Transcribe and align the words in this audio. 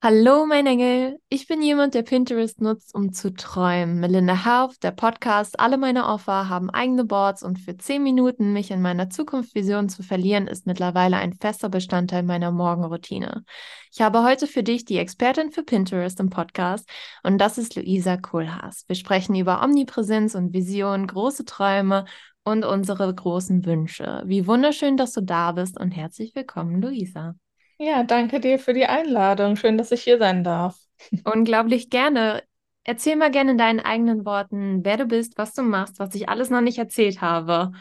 Hallo, 0.00 0.46
mein 0.46 0.64
Engel. 0.66 1.18
Ich 1.28 1.48
bin 1.48 1.60
jemand, 1.60 1.92
der 1.94 2.04
Pinterest 2.04 2.60
nutzt, 2.60 2.94
um 2.94 3.12
zu 3.12 3.34
träumen. 3.34 3.98
Melinda 3.98 4.44
Health, 4.44 4.80
der 4.84 4.92
Podcast, 4.92 5.58
alle 5.58 5.76
meine 5.76 6.06
Offer 6.06 6.48
haben 6.48 6.70
eigene 6.70 7.04
Boards 7.04 7.42
und 7.42 7.58
für 7.58 7.76
10 7.76 8.04
Minuten 8.04 8.52
mich 8.52 8.70
in 8.70 8.80
meiner 8.80 9.10
Zukunftsvision 9.10 9.88
zu 9.88 10.04
verlieren, 10.04 10.46
ist 10.46 10.66
mittlerweile 10.66 11.16
ein 11.16 11.32
fester 11.32 11.68
Bestandteil 11.68 12.22
meiner 12.22 12.52
Morgenroutine. 12.52 13.44
Ich 13.92 14.00
habe 14.00 14.22
heute 14.22 14.46
für 14.46 14.62
dich 14.62 14.84
die 14.84 14.98
Expertin 14.98 15.50
für 15.50 15.64
Pinterest 15.64 16.20
im 16.20 16.30
Podcast 16.30 16.88
und 17.24 17.38
das 17.38 17.58
ist 17.58 17.74
Luisa 17.74 18.18
Kohlhaas. 18.18 18.84
Wir 18.86 18.94
sprechen 18.94 19.34
über 19.34 19.64
Omnipräsenz 19.64 20.36
und 20.36 20.52
Vision, 20.52 21.08
große 21.08 21.44
Träume 21.44 22.04
und 22.44 22.64
unsere 22.64 23.12
großen 23.12 23.66
Wünsche. 23.66 24.22
Wie 24.26 24.46
wunderschön, 24.46 24.96
dass 24.96 25.12
du 25.12 25.22
da 25.22 25.50
bist 25.50 25.76
und 25.76 25.90
herzlich 25.90 26.36
willkommen, 26.36 26.80
Luisa. 26.80 27.34
Ja, 27.78 28.02
danke 28.04 28.40
dir 28.40 28.58
für 28.58 28.72
die 28.74 28.86
Einladung. 28.86 29.56
Schön, 29.56 29.78
dass 29.78 29.92
ich 29.92 30.02
hier 30.02 30.18
sein 30.18 30.42
darf. 30.44 30.78
Unglaublich 31.24 31.90
gerne. 31.90 32.42
Erzähl 32.84 33.16
mal 33.16 33.30
gerne 33.30 33.52
in 33.52 33.58
deinen 33.58 33.80
eigenen 33.80 34.24
Worten, 34.24 34.84
wer 34.84 34.96
du 34.96 35.04
bist, 35.06 35.36
was 35.36 35.52
du 35.54 35.62
machst, 35.62 35.98
was 35.98 36.14
ich 36.14 36.28
alles 36.28 36.48
noch 36.50 36.60
nicht 36.62 36.78
erzählt 36.78 37.20
habe. 37.20 37.72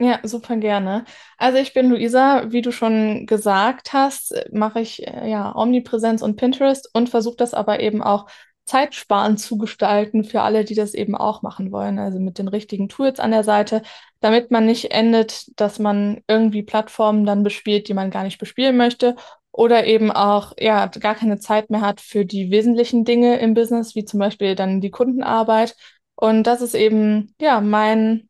Ja, 0.00 0.20
super 0.22 0.56
gerne. 0.56 1.04
Also 1.38 1.58
ich 1.58 1.74
bin 1.74 1.90
Luisa, 1.90 2.50
wie 2.52 2.62
du 2.62 2.70
schon 2.72 3.26
gesagt 3.26 3.92
hast, 3.92 4.34
mache 4.52 4.80
ich 4.80 5.04
äh, 5.06 5.28
ja 5.28 5.54
Omnipräsenz 5.56 6.22
und 6.22 6.36
Pinterest 6.36 6.88
und 6.94 7.08
versuche 7.08 7.36
das 7.36 7.52
aber 7.54 7.80
eben 7.80 8.02
auch 8.02 8.28
zeitsparend 8.68 9.40
zu 9.40 9.58
gestalten 9.58 10.24
für 10.24 10.42
alle, 10.42 10.64
die 10.64 10.74
das 10.74 10.94
eben 10.94 11.16
auch 11.16 11.42
machen 11.42 11.72
wollen. 11.72 11.98
Also 11.98 12.20
mit 12.20 12.38
den 12.38 12.48
richtigen 12.48 12.88
Tools 12.88 13.20
an 13.20 13.30
der 13.30 13.44
Seite, 13.44 13.82
damit 14.20 14.50
man 14.50 14.66
nicht 14.66 14.92
endet, 14.92 15.58
dass 15.60 15.78
man 15.78 16.22
irgendwie 16.28 16.62
Plattformen 16.62 17.24
dann 17.24 17.42
bespielt, 17.42 17.88
die 17.88 17.94
man 17.94 18.10
gar 18.10 18.24
nicht 18.24 18.38
bespielen 18.38 18.76
möchte 18.76 19.16
oder 19.52 19.86
eben 19.86 20.12
auch 20.12 20.52
ja 20.58 20.86
gar 20.86 21.14
keine 21.14 21.38
Zeit 21.38 21.70
mehr 21.70 21.80
hat 21.80 22.00
für 22.00 22.24
die 22.24 22.50
wesentlichen 22.50 23.04
Dinge 23.04 23.38
im 23.38 23.54
Business, 23.54 23.94
wie 23.94 24.04
zum 24.04 24.20
Beispiel 24.20 24.54
dann 24.54 24.80
die 24.80 24.90
Kundenarbeit. 24.90 25.74
Und 26.14 26.44
das 26.44 26.62
ist 26.62 26.74
eben 26.74 27.34
ja 27.40 27.60
mein 27.60 28.28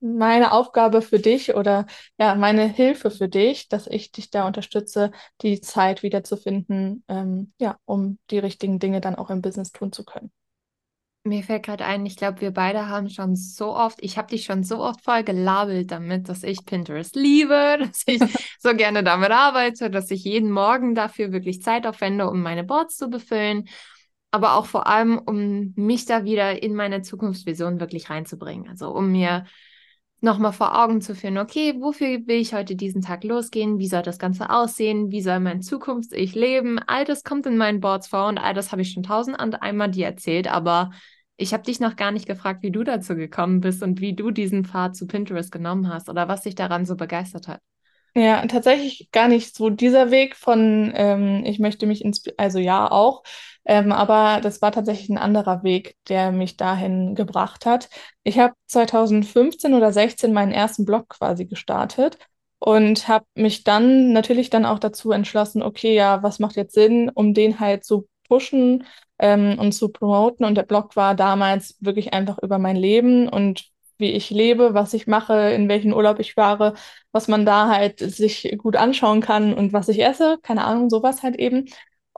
meine 0.00 0.52
Aufgabe 0.52 1.02
für 1.02 1.18
dich 1.18 1.54
oder 1.54 1.86
ja 2.18 2.34
meine 2.34 2.66
Hilfe 2.66 3.10
für 3.10 3.28
dich, 3.28 3.68
dass 3.68 3.86
ich 3.86 4.12
dich 4.12 4.30
da 4.30 4.46
unterstütze, 4.46 5.10
die 5.42 5.60
Zeit 5.60 6.02
wiederzufinden, 6.02 7.04
ähm, 7.08 7.52
ja, 7.58 7.78
um 7.84 8.18
die 8.30 8.38
richtigen 8.38 8.78
Dinge 8.78 9.00
dann 9.00 9.14
auch 9.14 9.30
im 9.30 9.42
Business 9.42 9.72
tun 9.72 9.92
zu 9.92 10.04
können. 10.04 10.30
Mir 11.22 11.42
fällt 11.42 11.64
gerade 11.64 11.84
ein, 11.84 12.06
ich 12.06 12.16
glaube, 12.16 12.40
wir 12.40 12.50
beide 12.50 12.88
haben 12.88 13.10
schon 13.10 13.36
so 13.36 13.76
oft, 13.76 13.98
ich 14.00 14.16
habe 14.16 14.28
dich 14.28 14.44
schon 14.44 14.64
so 14.64 14.82
oft 14.82 15.02
voll 15.04 15.22
gelabelt 15.22 15.90
damit, 15.90 16.30
dass 16.30 16.42
ich 16.42 16.64
Pinterest 16.64 17.14
liebe, 17.14 17.76
dass 17.80 18.04
ich 18.06 18.22
so 18.58 18.74
gerne 18.74 19.04
damit 19.04 19.30
arbeite, 19.30 19.90
dass 19.90 20.10
ich 20.10 20.24
jeden 20.24 20.50
Morgen 20.50 20.94
dafür 20.94 21.30
wirklich 21.30 21.62
Zeit 21.62 21.86
aufwende, 21.86 22.28
um 22.30 22.40
meine 22.40 22.64
Boards 22.64 22.96
zu 22.96 23.10
befüllen, 23.10 23.68
aber 24.30 24.54
auch 24.54 24.64
vor 24.64 24.86
allem, 24.86 25.18
um 25.18 25.74
mich 25.76 26.06
da 26.06 26.24
wieder 26.24 26.62
in 26.62 26.74
meine 26.74 27.02
Zukunftsvision 27.02 27.80
wirklich 27.80 28.08
reinzubringen. 28.08 28.68
Also 28.70 28.90
um 28.90 29.12
mir 29.12 29.44
nochmal 30.20 30.52
vor 30.52 30.82
Augen 30.82 31.00
zu 31.00 31.14
führen, 31.14 31.38
okay, 31.38 31.74
wofür 31.80 32.26
will 32.26 32.40
ich 32.40 32.54
heute 32.54 32.76
diesen 32.76 33.02
Tag 33.02 33.24
losgehen? 33.24 33.78
Wie 33.78 33.88
soll 33.88 34.02
das 34.02 34.18
Ganze 34.18 34.50
aussehen? 34.50 35.10
Wie 35.10 35.22
soll 35.22 35.40
mein 35.40 35.62
Zukunfts-Ich 35.62 36.34
leben? 36.34 36.78
All 36.86 37.04
das 37.04 37.24
kommt 37.24 37.46
in 37.46 37.56
meinen 37.56 37.80
Boards 37.80 38.08
vor 38.08 38.28
und 38.28 38.38
all 38.38 38.54
das 38.54 38.72
habe 38.72 38.82
ich 38.82 38.92
schon 38.92 39.02
tausend 39.02 39.36
einmal 39.40 39.90
dir 39.90 40.06
erzählt, 40.06 40.48
aber 40.48 40.90
ich 41.36 41.54
habe 41.54 41.62
dich 41.62 41.80
noch 41.80 41.96
gar 41.96 42.10
nicht 42.10 42.26
gefragt, 42.26 42.62
wie 42.62 42.70
du 42.70 42.84
dazu 42.84 43.14
gekommen 43.14 43.60
bist 43.60 43.82
und 43.82 44.00
wie 44.00 44.14
du 44.14 44.30
diesen 44.30 44.64
Pfad 44.66 44.94
zu 44.94 45.06
Pinterest 45.06 45.50
genommen 45.50 45.88
hast 45.88 46.10
oder 46.10 46.28
was 46.28 46.42
dich 46.42 46.54
daran 46.54 46.84
so 46.84 46.96
begeistert 46.96 47.48
hat. 47.48 47.60
Ja, 48.14 48.44
tatsächlich 48.46 49.10
gar 49.12 49.28
nicht 49.28 49.54
so 49.54 49.70
dieser 49.70 50.10
Weg 50.10 50.34
von, 50.36 50.92
ähm, 50.96 51.44
ich 51.44 51.58
möchte 51.60 51.86
mich 51.86 52.04
inspirieren, 52.04 52.38
also 52.38 52.58
ja 52.58 52.90
auch, 52.90 53.22
ähm, 53.64 53.92
aber 53.92 54.40
das 54.40 54.60
war 54.62 54.72
tatsächlich 54.72 55.08
ein 55.10 55.18
anderer 55.18 55.62
Weg, 55.62 55.96
der 56.08 56.32
mich 56.32 56.56
dahin 56.56 57.14
gebracht 57.14 57.66
hat. 57.66 57.88
Ich 58.24 58.38
habe 58.38 58.54
2015 58.66 59.74
oder 59.74 59.92
16 59.92 60.32
meinen 60.32 60.50
ersten 60.52 60.84
Blog 60.84 61.08
quasi 61.08 61.44
gestartet 61.46 62.18
und 62.58 63.06
habe 63.06 63.24
mich 63.34 63.62
dann 63.64 64.12
natürlich 64.12 64.50
dann 64.50 64.66
auch 64.66 64.80
dazu 64.80 65.12
entschlossen, 65.12 65.62
okay, 65.62 65.94
ja, 65.94 66.22
was 66.22 66.40
macht 66.40 66.56
jetzt 66.56 66.74
Sinn, 66.74 67.10
um 67.14 67.32
den 67.32 67.60
halt 67.60 67.84
zu 67.84 68.08
pushen 68.28 68.84
ähm, 69.18 69.56
und 69.58 69.72
zu 69.72 69.88
promoten. 69.90 70.44
Und 70.44 70.56
der 70.56 70.62
Blog 70.64 70.96
war 70.96 71.14
damals 71.14 71.76
wirklich 71.80 72.12
einfach 72.12 72.38
über 72.42 72.58
mein 72.58 72.76
Leben 72.76 73.28
und 73.28 73.64
wie 74.00 74.10
ich 74.12 74.30
lebe, 74.30 74.74
was 74.74 74.94
ich 74.94 75.06
mache, 75.06 75.50
in 75.52 75.68
welchen 75.68 75.92
Urlaub 75.92 76.18
ich 76.20 76.34
fahre, 76.34 76.74
was 77.12 77.28
man 77.28 77.46
da 77.46 77.68
halt 77.68 78.00
sich 78.00 78.54
gut 78.58 78.76
anschauen 78.76 79.20
kann 79.20 79.54
und 79.54 79.72
was 79.72 79.88
ich 79.88 80.02
esse, 80.02 80.38
keine 80.42 80.64
Ahnung, 80.64 80.90
sowas 80.90 81.22
halt 81.22 81.36
eben. 81.36 81.66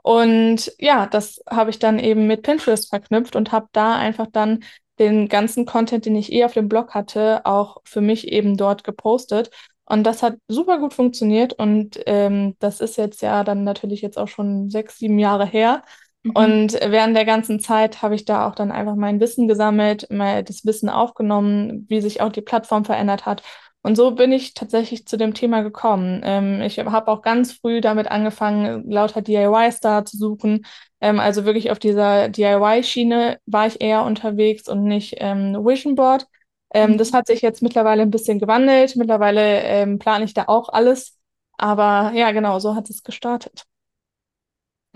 Und 0.03 0.73
ja, 0.79 1.05
das 1.07 1.41
habe 1.49 1.69
ich 1.69 1.79
dann 1.79 1.99
eben 1.99 2.27
mit 2.27 2.43
Pinterest 2.43 2.89
verknüpft 2.89 3.35
und 3.35 3.51
habe 3.51 3.67
da 3.71 3.95
einfach 3.95 4.27
dann 4.31 4.63
den 4.99 5.27
ganzen 5.29 5.65
Content, 5.65 6.05
den 6.05 6.15
ich 6.15 6.31
eh 6.31 6.43
auf 6.45 6.53
dem 6.53 6.69
Blog 6.69 6.93
hatte, 6.93 7.45
auch 7.45 7.77
für 7.85 8.01
mich 8.01 8.27
eben 8.31 8.57
dort 8.57 8.83
gepostet. 8.83 9.49
Und 9.85 10.03
das 10.03 10.23
hat 10.23 10.37
super 10.47 10.79
gut 10.79 10.93
funktioniert 10.93 11.53
und 11.53 11.99
ähm, 12.05 12.55
das 12.59 12.79
ist 12.79 12.97
jetzt 12.97 13.21
ja 13.21 13.43
dann 13.43 13.63
natürlich 13.63 14.01
jetzt 14.01 14.17
auch 14.17 14.27
schon 14.29 14.69
sechs, 14.69 14.97
sieben 14.99 15.19
Jahre 15.19 15.45
her. 15.45 15.83
Mhm. 16.23 16.31
Und 16.35 16.73
während 16.73 17.15
der 17.15 17.25
ganzen 17.25 17.59
Zeit 17.59 18.01
habe 18.01 18.15
ich 18.15 18.25
da 18.25 18.47
auch 18.47 18.55
dann 18.55 18.71
einfach 18.71 18.95
mein 18.95 19.19
Wissen 19.19 19.47
gesammelt, 19.47 20.09
mal 20.09 20.43
das 20.43 20.65
Wissen 20.65 20.89
aufgenommen, 20.89 21.85
wie 21.89 22.01
sich 22.01 22.21
auch 22.21 22.31
die 22.31 22.41
Plattform 22.41 22.85
verändert 22.85 23.25
hat. 23.25 23.43
Und 23.85 23.97
so 23.97 24.11
bin 24.11 24.31
ich 24.31 24.53
tatsächlich 24.53 25.05
zu 25.05 25.17
dem 25.17 25.33
Thema 25.33 25.61
gekommen. 25.61 26.21
Ähm, 26.23 26.61
ich 26.61 26.79
habe 26.79 27.11
auch 27.11 27.21
ganz 27.21 27.51
früh 27.51 27.81
damit 27.81 28.09
angefangen, 28.09 28.89
lauter 28.89 29.21
DIYs 29.21 29.81
da 29.81 30.05
zu 30.05 30.15
suchen. 30.17 30.65
Ähm, 31.01 31.19
also 31.19 31.43
wirklich 31.43 31.69
auf 31.69 31.79
dieser 31.79 32.29
DIY-Schiene 32.29 33.39
war 33.45 33.67
ich 33.67 33.81
eher 33.81 34.03
unterwegs 34.05 34.69
und 34.69 34.85
nicht 34.85 35.15
ähm, 35.17 35.53
Vision 35.65 35.95
Board. 35.95 36.27
Ähm, 36.73 36.91
mhm. 36.93 36.97
Das 36.97 37.11
hat 37.11 37.27
sich 37.27 37.41
jetzt 37.41 37.61
mittlerweile 37.61 38.03
ein 38.03 38.11
bisschen 38.11 38.39
gewandelt. 38.39 38.95
Mittlerweile 38.95 39.61
ähm, 39.63 39.99
plane 39.99 40.23
ich 40.23 40.33
da 40.33 40.45
auch 40.47 40.69
alles. 40.69 41.17
Aber 41.57 42.13
ja, 42.15 42.31
genau, 42.31 42.59
so 42.59 42.75
hat 42.75 42.89
es 42.89 43.03
gestartet. 43.03 43.65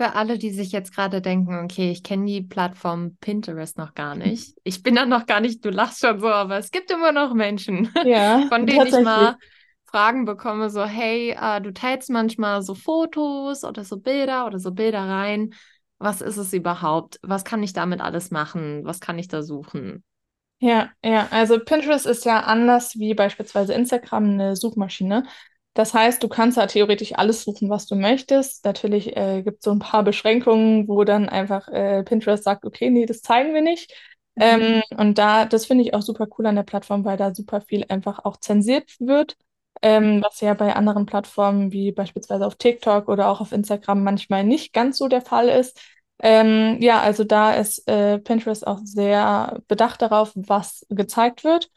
Für 0.00 0.14
alle, 0.14 0.38
die 0.38 0.50
sich 0.50 0.70
jetzt 0.70 0.94
gerade 0.94 1.20
denken, 1.20 1.58
okay, 1.64 1.90
ich 1.90 2.04
kenne 2.04 2.24
die 2.26 2.40
Plattform 2.40 3.16
Pinterest 3.20 3.76
noch 3.78 3.94
gar 3.94 4.14
nicht. 4.14 4.54
Ich 4.64 4.82
bin 4.82 4.94
da 4.94 5.06
noch 5.06 5.26
gar 5.26 5.40
nicht, 5.40 5.64
du 5.64 5.70
lachst 5.70 6.00
schon 6.00 6.20
so, 6.20 6.28
aber 6.28 6.58
es 6.58 6.70
gibt 6.70 6.90
immer 6.90 7.10
noch 7.10 7.34
Menschen, 7.34 7.90
ja, 8.04 8.42
von 8.48 8.64
denen 8.66 8.86
ich 8.86 8.94
mal 8.94 9.36
Fragen 9.86 10.24
bekomme, 10.24 10.70
so, 10.70 10.84
hey, 10.84 11.30
äh, 11.30 11.60
du 11.60 11.72
teilst 11.72 12.10
manchmal 12.10 12.62
so 12.62 12.74
Fotos 12.74 13.64
oder 13.64 13.82
so 13.84 13.98
Bilder 13.98 14.46
oder 14.46 14.58
so 14.58 14.70
Bilder 14.72 15.00
rein. 15.00 15.54
Was 15.98 16.20
ist 16.20 16.36
es 16.36 16.52
überhaupt? 16.52 17.18
Was 17.22 17.44
kann 17.44 17.62
ich 17.62 17.72
damit 17.72 18.00
alles 18.00 18.30
machen? 18.30 18.84
Was 18.84 19.00
kann 19.00 19.18
ich 19.18 19.26
da 19.26 19.42
suchen? 19.42 20.04
Ja, 20.60 20.90
ja, 21.04 21.28
also 21.30 21.58
Pinterest 21.58 22.06
ist 22.06 22.24
ja 22.24 22.40
anders 22.40 22.96
wie 22.96 23.14
beispielsweise 23.14 23.74
Instagram 23.74 24.24
eine 24.24 24.56
Suchmaschine. 24.56 25.24
Das 25.78 25.94
heißt, 25.94 26.20
du 26.24 26.28
kannst 26.28 26.58
da 26.58 26.66
theoretisch 26.66 27.12
alles 27.14 27.44
suchen, 27.44 27.70
was 27.70 27.86
du 27.86 27.94
möchtest. 27.94 28.64
Natürlich 28.64 29.16
äh, 29.16 29.42
gibt 29.44 29.58
es 29.58 29.64
so 29.64 29.70
ein 29.70 29.78
paar 29.78 30.02
Beschränkungen, 30.02 30.88
wo 30.88 31.04
dann 31.04 31.28
einfach 31.28 31.68
äh, 31.68 32.02
Pinterest 32.02 32.42
sagt, 32.42 32.64
okay, 32.64 32.90
nee, 32.90 33.06
das 33.06 33.22
zeigen 33.22 33.54
wir 33.54 33.62
nicht. 33.62 33.92
Mhm. 34.34 34.42
Ähm, 34.42 34.82
und 34.96 35.18
da, 35.18 35.44
das 35.44 35.66
finde 35.66 35.84
ich 35.84 35.94
auch 35.94 36.02
super 36.02 36.26
cool 36.36 36.46
an 36.46 36.56
der 36.56 36.64
Plattform, 36.64 37.04
weil 37.04 37.16
da 37.16 37.32
super 37.32 37.60
viel 37.60 37.84
einfach 37.90 38.24
auch 38.24 38.38
zensiert 38.38 38.96
wird, 38.98 39.36
ähm, 39.80 40.20
was 40.20 40.40
ja 40.40 40.52
bei 40.54 40.74
anderen 40.74 41.06
Plattformen 41.06 41.70
wie 41.70 41.92
beispielsweise 41.92 42.44
auf 42.44 42.56
TikTok 42.56 43.06
oder 43.08 43.28
auch 43.28 43.40
auf 43.40 43.52
Instagram 43.52 44.02
manchmal 44.02 44.42
nicht 44.42 44.72
ganz 44.72 44.98
so 44.98 45.06
der 45.06 45.22
Fall 45.22 45.48
ist. 45.48 45.80
Ähm, 46.18 46.78
ja, 46.80 47.00
also 47.00 47.22
da 47.22 47.52
ist 47.52 47.86
äh, 47.88 48.18
Pinterest 48.18 48.66
auch 48.66 48.80
sehr 48.82 49.60
bedacht 49.68 50.02
darauf, 50.02 50.32
was 50.34 50.84
gezeigt 50.88 51.44
wird. 51.44 51.70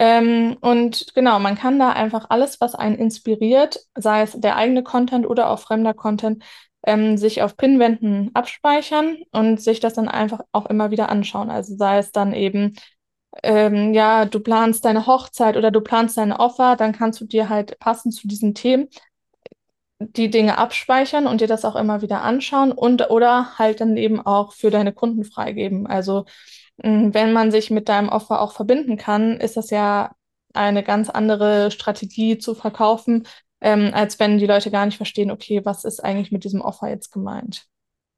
Ähm, 0.00 0.56
und 0.60 1.12
genau, 1.14 1.40
man 1.40 1.56
kann 1.56 1.78
da 1.80 1.90
einfach 1.90 2.26
alles, 2.30 2.60
was 2.60 2.74
einen 2.76 2.94
inspiriert, 2.96 3.80
sei 3.96 4.22
es 4.22 4.32
der 4.40 4.56
eigene 4.56 4.84
Content 4.84 5.26
oder 5.26 5.50
auch 5.50 5.58
fremder 5.58 5.92
Content, 5.92 6.44
ähm, 6.84 7.18
sich 7.18 7.42
auf 7.42 7.56
Pinwänden 7.56 8.30
abspeichern 8.34 9.16
und 9.32 9.60
sich 9.60 9.80
das 9.80 9.94
dann 9.94 10.08
einfach 10.08 10.40
auch 10.52 10.66
immer 10.66 10.92
wieder 10.92 11.08
anschauen. 11.08 11.50
Also 11.50 11.76
sei 11.76 11.98
es 11.98 12.12
dann 12.12 12.32
eben, 12.32 12.76
ähm, 13.42 13.94
ja, 13.94 14.24
du 14.26 14.40
planst 14.40 14.84
deine 14.84 15.06
Hochzeit 15.06 15.56
oder 15.56 15.70
du 15.72 15.80
planst 15.80 16.16
deine 16.18 16.40
Offer, 16.40 16.76
dann 16.76 16.92
kannst 16.92 17.20
du 17.20 17.26
dir 17.26 17.48
halt 17.48 17.78
passend 17.80 18.14
zu 18.14 18.28
diesen 18.28 18.54
Themen 18.54 18.88
die 20.00 20.30
Dinge 20.30 20.58
abspeichern 20.58 21.26
und 21.26 21.40
dir 21.40 21.48
das 21.48 21.64
auch 21.64 21.74
immer 21.76 22.02
wieder 22.02 22.22
anschauen 22.22 22.70
und 22.72 23.10
oder 23.10 23.58
halt 23.58 23.80
dann 23.80 23.96
eben 23.96 24.20
auch 24.24 24.52
für 24.52 24.70
deine 24.70 24.92
Kunden 24.92 25.24
freigeben. 25.24 25.86
Also 25.88 26.24
wenn 26.78 27.32
man 27.32 27.50
sich 27.50 27.70
mit 27.70 27.88
deinem 27.88 28.08
Offer 28.08 28.40
auch 28.40 28.52
verbinden 28.52 28.96
kann, 28.96 29.38
ist 29.40 29.56
das 29.56 29.70
ja 29.70 30.14
eine 30.54 30.82
ganz 30.82 31.10
andere 31.10 31.70
Strategie 31.70 32.38
zu 32.38 32.54
verkaufen, 32.54 33.26
ähm, 33.60 33.90
als 33.92 34.18
wenn 34.18 34.38
die 34.38 34.46
Leute 34.46 34.70
gar 34.70 34.86
nicht 34.86 34.96
verstehen, 34.96 35.30
okay, 35.30 35.64
was 35.64 35.84
ist 35.84 36.02
eigentlich 36.04 36.32
mit 36.32 36.44
diesem 36.44 36.60
Offer 36.60 36.88
jetzt 36.88 37.12
gemeint? 37.12 37.66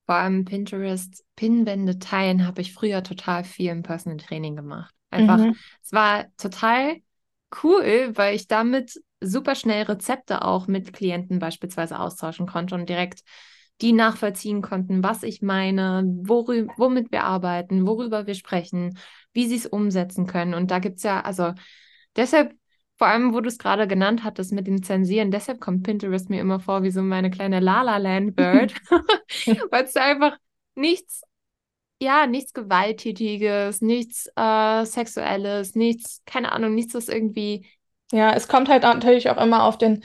Vor 0.06 0.16
allem 0.16 0.44
Pinterest, 0.44 1.24
Pinwände 1.36 1.98
teilen 1.98 2.46
habe 2.46 2.60
ich 2.60 2.74
früher 2.74 3.02
total 3.02 3.44
viel 3.44 3.70
im 3.70 3.82
Personal 3.82 4.18
Training 4.18 4.56
gemacht. 4.56 4.92
Einfach, 5.10 5.46
Mhm. 5.46 5.54
es 5.82 5.92
war 5.92 6.26
total 6.36 6.96
cool, 7.62 8.10
weil 8.16 8.34
ich 8.34 8.48
damit 8.48 9.00
super 9.20 9.54
schnell 9.54 9.84
Rezepte 9.84 10.42
auch 10.44 10.66
mit 10.66 10.92
Klienten 10.92 11.38
beispielsweise 11.38 11.98
austauschen 11.98 12.46
konnte 12.46 12.74
und 12.74 12.88
direkt 12.88 13.22
die 13.80 13.92
nachvollziehen 13.92 14.62
konnten, 14.62 15.02
was 15.02 15.22
ich 15.22 15.42
meine, 15.42 16.04
worü 16.06 16.66
womit 16.76 17.12
wir 17.12 17.24
arbeiten, 17.24 17.86
worüber 17.86 18.26
wir 18.26 18.34
sprechen, 18.34 18.98
wie 19.32 19.46
sie 19.46 19.56
es 19.56 19.66
umsetzen 19.66 20.26
können. 20.26 20.54
Und 20.54 20.70
da 20.70 20.78
gibt 20.78 20.98
es 20.98 21.02
ja, 21.04 21.20
also 21.20 21.52
deshalb, 22.16 22.54
vor 22.98 23.06
allem, 23.08 23.32
wo 23.32 23.40
du 23.40 23.48
es 23.48 23.58
gerade 23.58 23.88
genannt 23.88 24.24
hattest 24.24 24.52
mit 24.52 24.66
dem 24.66 24.82
Zensieren, 24.82 25.30
deshalb 25.30 25.60
kommt 25.60 25.82
Pinterest 25.84 26.28
mir 26.28 26.40
immer 26.40 26.60
vor 26.60 26.82
wie 26.82 26.90
so 26.90 27.02
meine 27.02 27.30
kleine 27.30 27.60
Lala 27.60 27.96
Land 27.96 28.36
Bird, 28.36 28.74
weil 29.70 29.84
es 29.84 29.96
einfach 29.96 30.36
nichts 30.74 31.22
ja, 32.02 32.26
nichts 32.26 32.54
Gewalttätiges, 32.54 33.82
nichts 33.82 34.26
äh, 34.34 34.84
Sexuelles, 34.86 35.74
nichts, 35.74 36.22
keine 36.24 36.52
Ahnung, 36.52 36.74
nichts, 36.74 36.94
was 36.94 37.08
irgendwie. 37.08 37.66
Ja, 38.10 38.32
es 38.32 38.48
kommt 38.48 38.68
halt 38.68 38.82
natürlich 38.82 39.28
auch 39.28 39.36
immer 39.36 39.64
auf 39.64 39.76
den 39.78 40.02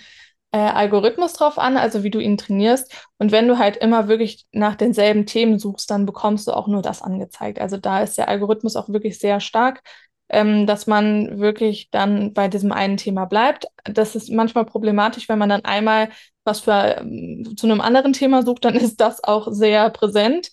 äh, 0.56 0.58
Algorithmus 0.58 1.34
drauf 1.34 1.60
an, 1.60 1.76
also 1.76 2.04
wie 2.04 2.10
du 2.10 2.20
ihn 2.20 2.38
trainierst. 2.38 2.90
Und 3.18 3.34
wenn 3.34 3.46
du 3.50 3.58
halt 3.58 3.76
immer 3.76 4.08
wirklich 4.08 4.46
nach 4.54 4.76
denselben 4.76 5.26
Themen 5.26 5.60
suchst, 5.60 5.92
dann 5.92 6.06
bekommst 6.06 6.48
du 6.48 6.54
auch 6.54 6.68
nur 6.68 6.82
das 6.82 7.02
angezeigt. 7.02 7.60
Also 7.60 7.76
da 7.76 8.02
ist 8.02 8.18
der 8.18 8.30
Algorithmus 8.30 8.78
auch 8.78 8.88
wirklich 8.88 9.20
sehr 9.20 9.42
stark, 9.42 9.84
ähm, 10.30 10.66
dass 10.66 10.88
man 10.88 11.40
wirklich 11.42 11.90
dann 11.92 12.34
bei 12.34 12.48
diesem 12.48 12.72
einen 12.72 12.96
Thema 12.96 13.26
bleibt. 13.26 13.68
Das 13.84 14.16
ist 14.16 14.30
manchmal 14.30 14.66
problematisch, 14.66 15.28
wenn 15.28 15.40
man 15.40 15.50
dann 15.50 15.66
einmal 15.66 16.08
was 16.46 16.62
für 16.62 17.00
ähm, 17.02 17.58
zu 17.58 17.68
einem 17.68 17.82
anderen 17.82 18.14
Thema 18.14 18.42
sucht, 18.44 18.64
dann 18.64 18.76
ist 18.76 19.02
das 19.02 19.22
auch 19.26 19.50
sehr 19.52 19.90
präsent. 19.90 20.52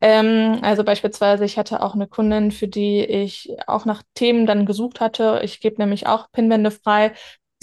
Ähm, 0.00 0.58
also 0.62 0.82
beispielsweise, 0.82 1.44
ich 1.44 1.58
hatte 1.58 1.80
auch 1.80 1.94
eine 1.94 2.08
Kundin, 2.08 2.50
für 2.50 2.66
die 2.66 3.04
ich 3.04 3.56
auch 3.68 3.84
nach 3.84 4.02
Themen 4.14 4.46
dann 4.46 4.66
gesucht 4.66 5.00
hatte. 5.00 5.42
Ich 5.44 5.60
gebe 5.60 5.80
nämlich 5.80 6.08
auch 6.08 6.32
Pinwände 6.32 6.72
frei 6.72 7.12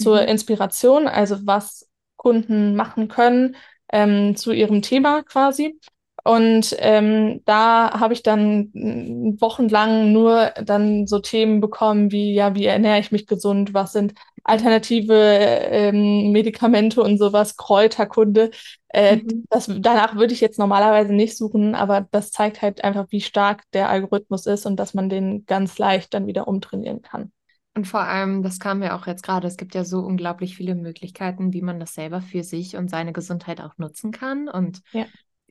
zur 0.02 0.22
Mhm. 0.22 0.28
Inspiration, 0.28 1.06
also 1.08 1.38
was 1.46 1.88
Kunden 2.16 2.76
machen 2.76 3.08
können 3.08 3.56
ähm, 3.92 4.36
zu 4.36 4.52
ihrem 4.52 4.82
Thema 4.82 5.22
quasi. 5.22 5.78
Und 6.24 6.76
ähm, 6.78 7.42
da 7.46 7.98
habe 7.98 8.14
ich 8.14 8.22
dann 8.22 8.70
mm, 8.74 9.40
wochenlang 9.40 10.12
nur 10.12 10.52
dann 10.64 11.06
so 11.08 11.18
Themen 11.18 11.60
bekommen 11.60 12.12
wie, 12.12 12.32
ja, 12.34 12.54
wie 12.54 12.64
ernähre 12.66 13.00
ich 13.00 13.10
mich 13.10 13.26
gesund, 13.26 13.74
was 13.74 13.92
sind 13.92 14.14
alternative 14.44 15.14
ähm, 15.14 16.30
Medikamente 16.32 17.02
und 17.02 17.18
sowas, 17.18 17.56
Kräuterkunde. 17.56 18.50
Äh, 18.88 19.18
Mhm. 19.18 19.44
das, 19.50 19.66
danach 19.68 20.14
würde 20.16 20.32
ich 20.34 20.40
jetzt 20.40 20.58
normalerweise 20.58 21.12
nicht 21.12 21.36
suchen, 21.36 21.74
aber 21.74 22.06
das 22.12 22.30
zeigt 22.30 22.62
halt 22.62 22.84
einfach, 22.84 23.06
wie 23.10 23.20
stark 23.20 23.64
der 23.72 23.88
Algorithmus 23.88 24.46
ist 24.46 24.64
und 24.66 24.76
dass 24.76 24.94
man 24.94 25.08
den 25.08 25.44
ganz 25.46 25.78
leicht 25.78 26.14
dann 26.14 26.26
wieder 26.26 26.46
umtrainieren 26.48 27.02
kann. 27.02 27.32
Und 27.74 27.86
vor 27.86 28.00
allem, 28.00 28.42
das 28.42 28.58
kam 28.58 28.80
mir 28.80 28.94
auch 28.94 29.06
jetzt 29.06 29.22
gerade, 29.22 29.46
es 29.46 29.56
gibt 29.56 29.74
ja 29.74 29.84
so 29.84 30.00
unglaublich 30.00 30.56
viele 30.56 30.74
Möglichkeiten, 30.74 31.52
wie 31.54 31.62
man 31.62 31.80
das 31.80 31.94
selber 31.94 32.20
für 32.20 32.44
sich 32.44 32.76
und 32.76 32.90
seine 32.90 33.12
Gesundheit 33.12 33.60
auch 33.62 33.78
nutzen 33.78 34.12
kann. 34.12 34.48
Und 34.48 34.82
Ja. 34.92 35.06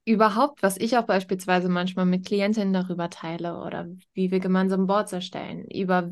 überhaupt, 0.06 0.62
was 0.62 0.78
ich 0.78 0.98
auch 0.98 1.06
beispielsweise 1.06 1.68
manchmal 1.70 2.06
mit 2.06 2.26
Klientinnen 2.26 2.74
darüber 2.74 3.10
teile 3.10 3.60
oder 3.62 3.88
wie 4.14 4.30
wir 4.32 4.40
gemeinsam 4.40 4.86
Boards 4.88 5.14
erstellen, 5.14 5.66
über 5.66 6.12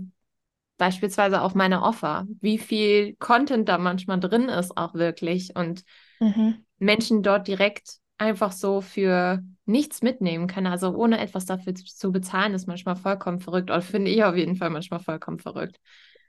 beispielsweise 0.78 1.42
auch 1.42 1.54
meine 1.56 1.84
Offer, 1.84 2.26
wie 2.42 2.58
viel 2.58 3.16
Content 3.18 3.70
da 3.70 3.78
manchmal 3.78 4.20
drin 4.20 4.50
ist 4.50 4.78
auch 4.78 4.94
wirklich 4.96 5.56
und 5.56 5.84
Mhm. 6.22 6.64
Menschen 6.80 7.24
dort 7.24 7.48
direkt 7.48 7.98
einfach 8.20 8.52
so 8.52 8.82
für 8.82 9.42
nichts 9.66 10.02
mitnehmen 10.02 10.48
können, 10.48 10.68
also 10.68 10.90
ohne 10.96 11.20
etwas 11.20 11.46
dafür 11.46 11.76
zu 11.76 12.12
bezahlen, 12.12 12.54
ist 12.54 12.68
manchmal 12.68 12.96
vollkommen 12.96 13.40
verrückt 13.40 13.70
oder 13.70 13.82
finde 13.82 14.12
ich 14.12 14.24
auf 14.24 14.36
jeden 14.36 14.56
Fall 14.56 14.70
manchmal 14.70 15.00
vollkommen 15.00 15.40
verrückt. 15.40 15.80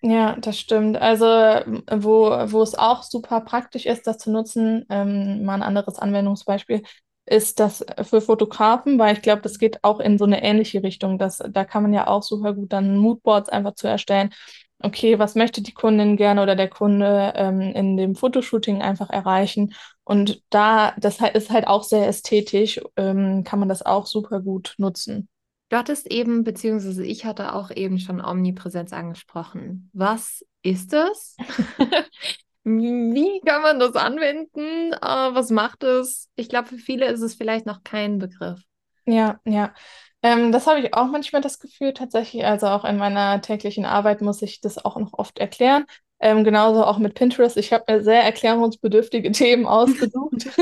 Ja, 0.03 0.37
das 0.37 0.59
stimmt. 0.59 0.97
Also, 0.97 1.27
wo, 1.27 2.31
wo 2.51 2.63
es 2.63 2.75
auch 2.75 3.03
super 3.03 3.41
praktisch 3.43 3.85
ist, 3.85 4.07
das 4.07 4.17
zu 4.19 4.31
nutzen, 4.31 4.87
ähm, 4.89 5.45
mal 5.45 5.55
ein 5.55 5.63
anderes 5.63 5.99
Anwendungsbeispiel, 5.99 6.83
ist 7.27 7.61
das 7.61 7.85
für 8.03 8.21
Fotografen, 8.23 8.99
weil 8.99 9.15
ich 9.15 9.23
glaube, 9.23 9.43
das 9.43 9.59
geht 9.59 9.85
auch 9.85 10.01
in 10.01 10.17
so 10.17 10.25
eine 10.25 10.43
ähnliche 10.43 10.83
Richtung. 10.83 11.19
Das, 11.19 11.39
da 11.51 11.65
kann 11.65 11.83
man 11.83 11.93
ja 11.93 12.07
auch 12.07 12.23
super 12.23 12.55
gut 12.55 12.73
dann 12.73 12.97
Moodboards 12.97 13.51
einfach 13.51 13.75
zu 13.75 13.89
erstellen. 13.89 14.31
Okay, 14.83 15.19
was 15.19 15.35
möchte 15.35 15.63
die 15.63 15.75
Kundin 15.75 16.17
gerne 16.17 16.43
oder 16.43 16.57
der 16.57 16.69
Kunde 16.69 17.35
ähm, 17.37 17.61
in 17.61 17.97
dem 17.99 18.15
Fotoshooting 18.15 18.81
einfach 18.81 19.11
erreichen? 19.11 19.75
Und 20.05 20.43
da, 20.49 20.95
das 20.99 21.19
ist 21.35 21.51
halt 21.51 21.67
auch 21.67 21.85
sehr 21.85 22.09
ästhetisch, 22.09 22.81
ähm, 22.97 23.45
kann 23.45 23.59
man 23.59 23.69
das 23.69 23.85
auch 23.85 24.07
super 24.07 24.41
gut 24.41 24.75
nutzen. 24.79 25.29
Du 25.69 25.77
hattest 25.77 26.11
eben, 26.11 26.45
beziehungsweise 26.45 27.05
ich 27.05 27.25
hatte 27.25 27.55
auch 27.55 27.71
eben 27.71 27.99
schon 27.99 28.25
Omnipräsenz 28.25 28.93
angesprochen. 28.93 29.91
Was 29.93 30.45
ist 30.63 30.93
das? 30.95 31.37
Wie 32.65 33.41
kann 33.47 33.63
man 33.63 33.79
das 33.79 33.95
anwenden? 33.97 34.93
Äh, 34.95 34.99
was 35.01 35.51
macht 35.51 35.83
es? 35.85 36.29
Ich 36.37 36.49
glaube, 36.49 36.69
für 36.69 36.79
viele 36.79 37.07
ist 37.07 37.21
es 37.21 37.35
vielleicht 37.35 37.67
noch 37.67 37.85
kein 37.85 38.19
Begriff. 38.19 38.61
Ja, 39.11 39.41
ja. 39.45 39.75
Ähm, 40.23 40.53
das 40.53 40.67
habe 40.67 40.81
ich 40.81 40.95
auch 40.95 41.07
manchmal 41.07 41.41
das 41.43 41.59
Gefühl 41.59 41.95
tatsächlich. 41.95 42.45
Also 42.45 42.67
auch 42.69 42.85
in 42.85 42.97
meiner 42.99 43.41
täglichen 43.41 43.85
Arbeit 43.85 44.21
muss 44.21 44.43
ich 44.43 44.61
das 44.61 44.79
auch 44.85 44.97
noch 44.99 45.15
oft 45.15 45.39
erklären. 45.39 45.87
Ähm, 46.21 46.45
genauso 46.45 46.85
auch 46.85 46.99
mit 46.99 47.15
Pinterest. 47.15 47.57
Ich 47.57 47.73
habe 47.73 47.85
mir 47.89 48.03
sehr 48.03 48.23
erklärungsbedürftige 48.23 49.33
Themen 49.33 49.67
ausgesucht. 49.67 50.49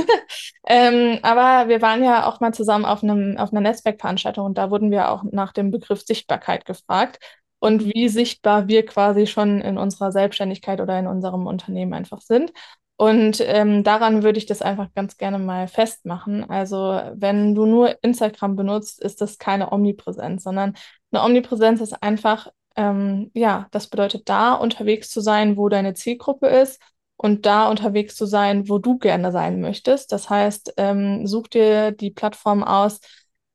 Ähm, 0.71 1.19
aber 1.23 1.69
wir 1.69 1.81
waren 1.83 2.05
ja 2.05 2.27
auch 2.27 2.41
mal 2.41 2.53
zusammen 2.53 2.85
auf 2.85 3.03
einem, 3.03 3.39
auf 3.39 3.53
einer 3.53 3.63
Netzwerkveranstaltung 3.63 4.45
und 4.47 4.59
da 4.59 4.71
wurden 4.71 4.91
wir 4.91 5.11
auch 5.11 5.23
nach 5.25 5.53
dem 5.55 5.71
Begriff 5.71 6.03
Sichtbarkeit 6.03 6.67
gefragt 6.67 7.19
und 7.59 7.85
wie 7.87 8.09
sichtbar 8.11 8.69
wir 8.69 8.85
quasi 8.85 9.27
schon 9.27 9.63
in 9.63 9.79
unserer 9.79 10.13
Selbstständigkeit 10.13 10.81
oder 10.83 10.99
in 10.99 11.07
unserem 11.07 11.47
Unternehmen 11.47 11.95
einfach 11.95 12.21
sind. 12.21 12.53
Und 13.01 13.41
ähm, 13.47 13.85
daran 13.85 14.25
würde 14.25 14.39
ich 14.39 14.47
das 14.47 14.61
einfach 14.61 14.93
ganz 14.93 15.17
gerne 15.17 15.39
mal 15.39 15.69
festmachen. 15.69 16.51
Also, 16.51 17.01
wenn 17.15 17.55
du 17.55 17.65
nur 17.65 18.03
Instagram 18.03 18.57
benutzt, 18.57 19.01
ist 19.01 19.21
das 19.21 19.39
keine 19.39 19.71
Omnipräsenz, 19.71 20.43
sondern 20.43 20.75
eine 21.13 21.23
Omnipräsenz 21.23 21.81
ist 21.81 22.03
einfach, 22.03 22.49
ähm, 22.75 23.31
ja, 23.35 23.69
das 23.71 23.87
bedeutet, 23.87 24.29
da 24.29 24.55
unterwegs 24.55 25.11
zu 25.11 25.21
sein, 25.21 25.57
wo 25.57 25.69
deine 25.69 25.95
Zielgruppe 25.95 26.49
ist 26.49 26.83
und 27.17 27.47
da 27.47 27.71
unterwegs 27.71 28.17
zu 28.17 28.27
sein, 28.27 28.69
wo 28.69 28.79
du 28.79 28.99
gerne 28.99 29.31
sein 29.31 29.61
möchtest. 29.61 30.11
Das 30.11 30.29
heißt, 30.29 30.75
ähm, 30.77 31.25
such 31.25 31.47
dir 31.47 31.93
die 31.93 32.11
Plattform 32.11 32.65
aus, 32.65 33.01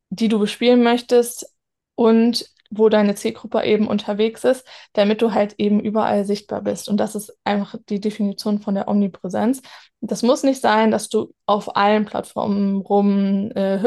die 0.10 0.30
du 0.30 0.40
bespielen 0.40 0.84
möchtest 0.84 1.54
und 1.96 2.50
wo 2.78 2.90
deine 2.90 3.16
Zielgruppe 3.16 3.64
eben 3.64 3.88
unterwegs 3.88 4.44
ist, 4.44 4.66
damit 4.94 5.22
du 5.22 5.34
halt 5.34 5.56
eben 5.58 5.80
überall 5.80 6.26
sichtbar 6.26 6.62
bist. 6.62 6.90
Und 6.90 6.98
das 6.98 7.16
ist 7.16 7.34
einfach 7.44 7.76
die 7.90 8.00
Definition 8.00 8.60
von 8.60 8.76
der 8.76 8.88
Omnipräsenz. 8.88 9.62
Das 10.02 10.24
muss 10.24 10.44
nicht 10.44 10.62
sein, 10.62 10.92
dass 10.92 11.10
du 11.10 11.34
auf 11.46 11.76
allen 11.76 12.06
Plattformen 12.06 12.78
rum 12.82 13.52
äh, 13.52 13.80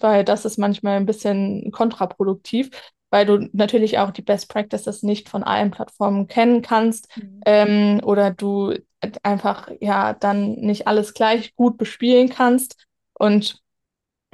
weil 0.00 0.24
das 0.24 0.44
ist 0.44 0.58
manchmal 0.58 0.96
ein 0.96 1.06
bisschen 1.06 1.70
kontraproduktiv, 1.72 2.70
weil 3.10 3.26
du 3.26 3.48
natürlich 3.52 3.98
auch 3.98 4.10
die 4.10 4.22
Best 4.22 4.48
Practices 4.48 5.02
nicht 5.02 5.28
von 5.28 5.42
allen 5.42 5.70
Plattformen 5.70 6.26
kennen 6.26 6.62
kannst 6.62 7.08
Mhm. 7.16 7.40
ähm, 7.46 8.00
oder 8.04 8.30
du 8.30 8.74
einfach 9.22 9.70
ja 9.80 10.12
dann 10.12 10.52
nicht 10.56 10.86
alles 10.86 11.14
gleich 11.14 11.54
gut 11.56 11.78
bespielen 11.78 12.28
kannst. 12.28 12.86
Und 13.14 13.60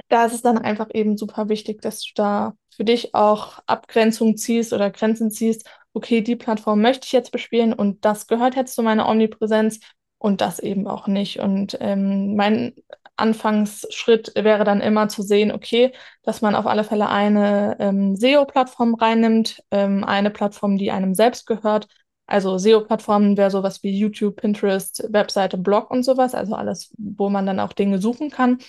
da 0.09 0.25
ist 0.25 0.33
es 0.33 0.41
dann 0.41 0.57
einfach 0.57 0.87
eben 0.93 1.17
super 1.17 1.49
wichtig, 1.49 1.81
dass 1.81 2.01
du 2.01 2.11
da 2.15 2.53
für 2.75 2.85
dich 2.85 3.13
auch 3.15 3.59
Abgrenzung 3.65 4.37
ziehst 4.37 4.73
oder 4.73 4.89
Grenzen 4.91 5.31
ziehst. 5.31 5.69
Okay, 5.93 6.21
die 6.21 6.35
Plattform 6.35 6.81
möchte 6.81 7.05
ich 7.05 7.11
jetzt 7.11 7.31
bespielen 7.31 7.73
und 7.73 8.05
das 8.05 8.27
gehört 8.27 8.55
jetzt 8.55 8.75
zu 8.75 8.83
meiner 8.83 9.09
Omnipräsenz 9.09 9.79
und 10.19 10.41
das 10.41 10.59
eben 10.59 10.87
auch 10.87 11.07
nicht. 11.07 11.39
Und 11.39 11.77
ähm, 11.79 12.35
mein 12.35 12.75
Anfangsschritt 13.15 14.31
wäre 14.35 14.63
dann 14.63 14.81
immer 14.81 15.09
zu 15.09 15.23
sehen, 15.23 15.51
okay, 15.51 15.91
dass 16.23 16.41
man 16.41 16.55
auf 16.55 16.67
alle 16.67 16.83
Fälle 16.83 17.09
eine 17.09 17.77
ähm, 17.79 18.15
SEO-Plattform 18.15 18.93
reinnimmt, 18.93 19.63
ähm, 19.71 20.03
eine 20.03 20.29
Plattform, 20.29 20.77
die 20.77 20.91
einem 20.91 21.15
selbst 21.15 21.47
gehört. 21.47 21.87
Also 22.27 22.57
SEO-Plattformen 22.57 23.37
wäre 23.37 23.49
sowas 23.49 23.81
wie 23.83 23.97
YouTube, 23.97 24.35
Pinterest, 24.35 25.07
Webseite, 25.09 25.57
Blog 25.57 25.89
und 25.89 26.03
sowas, 26.03 26.35
also 26.35 26.55
alles, 26.55 26.93
wo 26.97 27.29
man 27.29 27.45
dann 27.45 27.59
auch 27.59 27.73
Dinge 27.73 27.99
suchen 27.99 28.29
kann. 28.29 28.59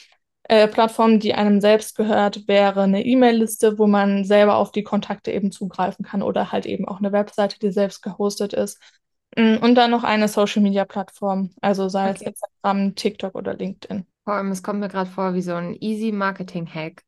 Äh, 0.48 0.66
Plattform, 0.68 1.20
die 1.20 1.34
einem 1.34 1.60
selbst 1.60 1.94
gehört, 1.96 2.48
wäre 2.48 2.82
eine 2.82 3.04
E-Mail-Liste, 3.04 3.78
wo 3.78 3.86
man 3.86 4.24
selber 4.24 4.56
auf 4.56 4.72
die 4.72 4.82
Kontakte 4.82 5.30
eben 5.30 5.52
zugreifen 5.52 6.04
kann 6.04 6.22
oder 6.22 6.52
halt 6.52 6.64
eben 6.66 6.88
auch 6.88 6.98
eine 6.98 7.12
Webseite, 7.12 7.58
die 7.58 7.70
selbst 7.70 8.02
gehostet 8.02 8.54
ist. 8.54 8.80
Mm, 9.36 9.56
Und 9.60 9.74
dann 9.74 9.90
noch 9.90 10.04
eine 10.04 10.26
Social-Media-Plattform, 10.28 11.50
also 11.60 11.88
sei 11.88 12.10
es 12.10 12.20
Okay. 12.20 12.26
Instagram, 12.32 12.94
TikTok 12.94 13.34
oder 13.34 13.54
LinkedIn. 13.54 14.06
Vor 14.24 14.34
allem, 14.34 14.50
es 14.50 14.62
kommt 14.62 14.80
mir 14.80 14.88
gerade 14.88 15.10
vor 15.10 15.34
wie 15.34 15.42
so 15.42 15.54
ein 15.54 15.74
easy 15.80 16.12
Marketing-Hack, 16.12 17.02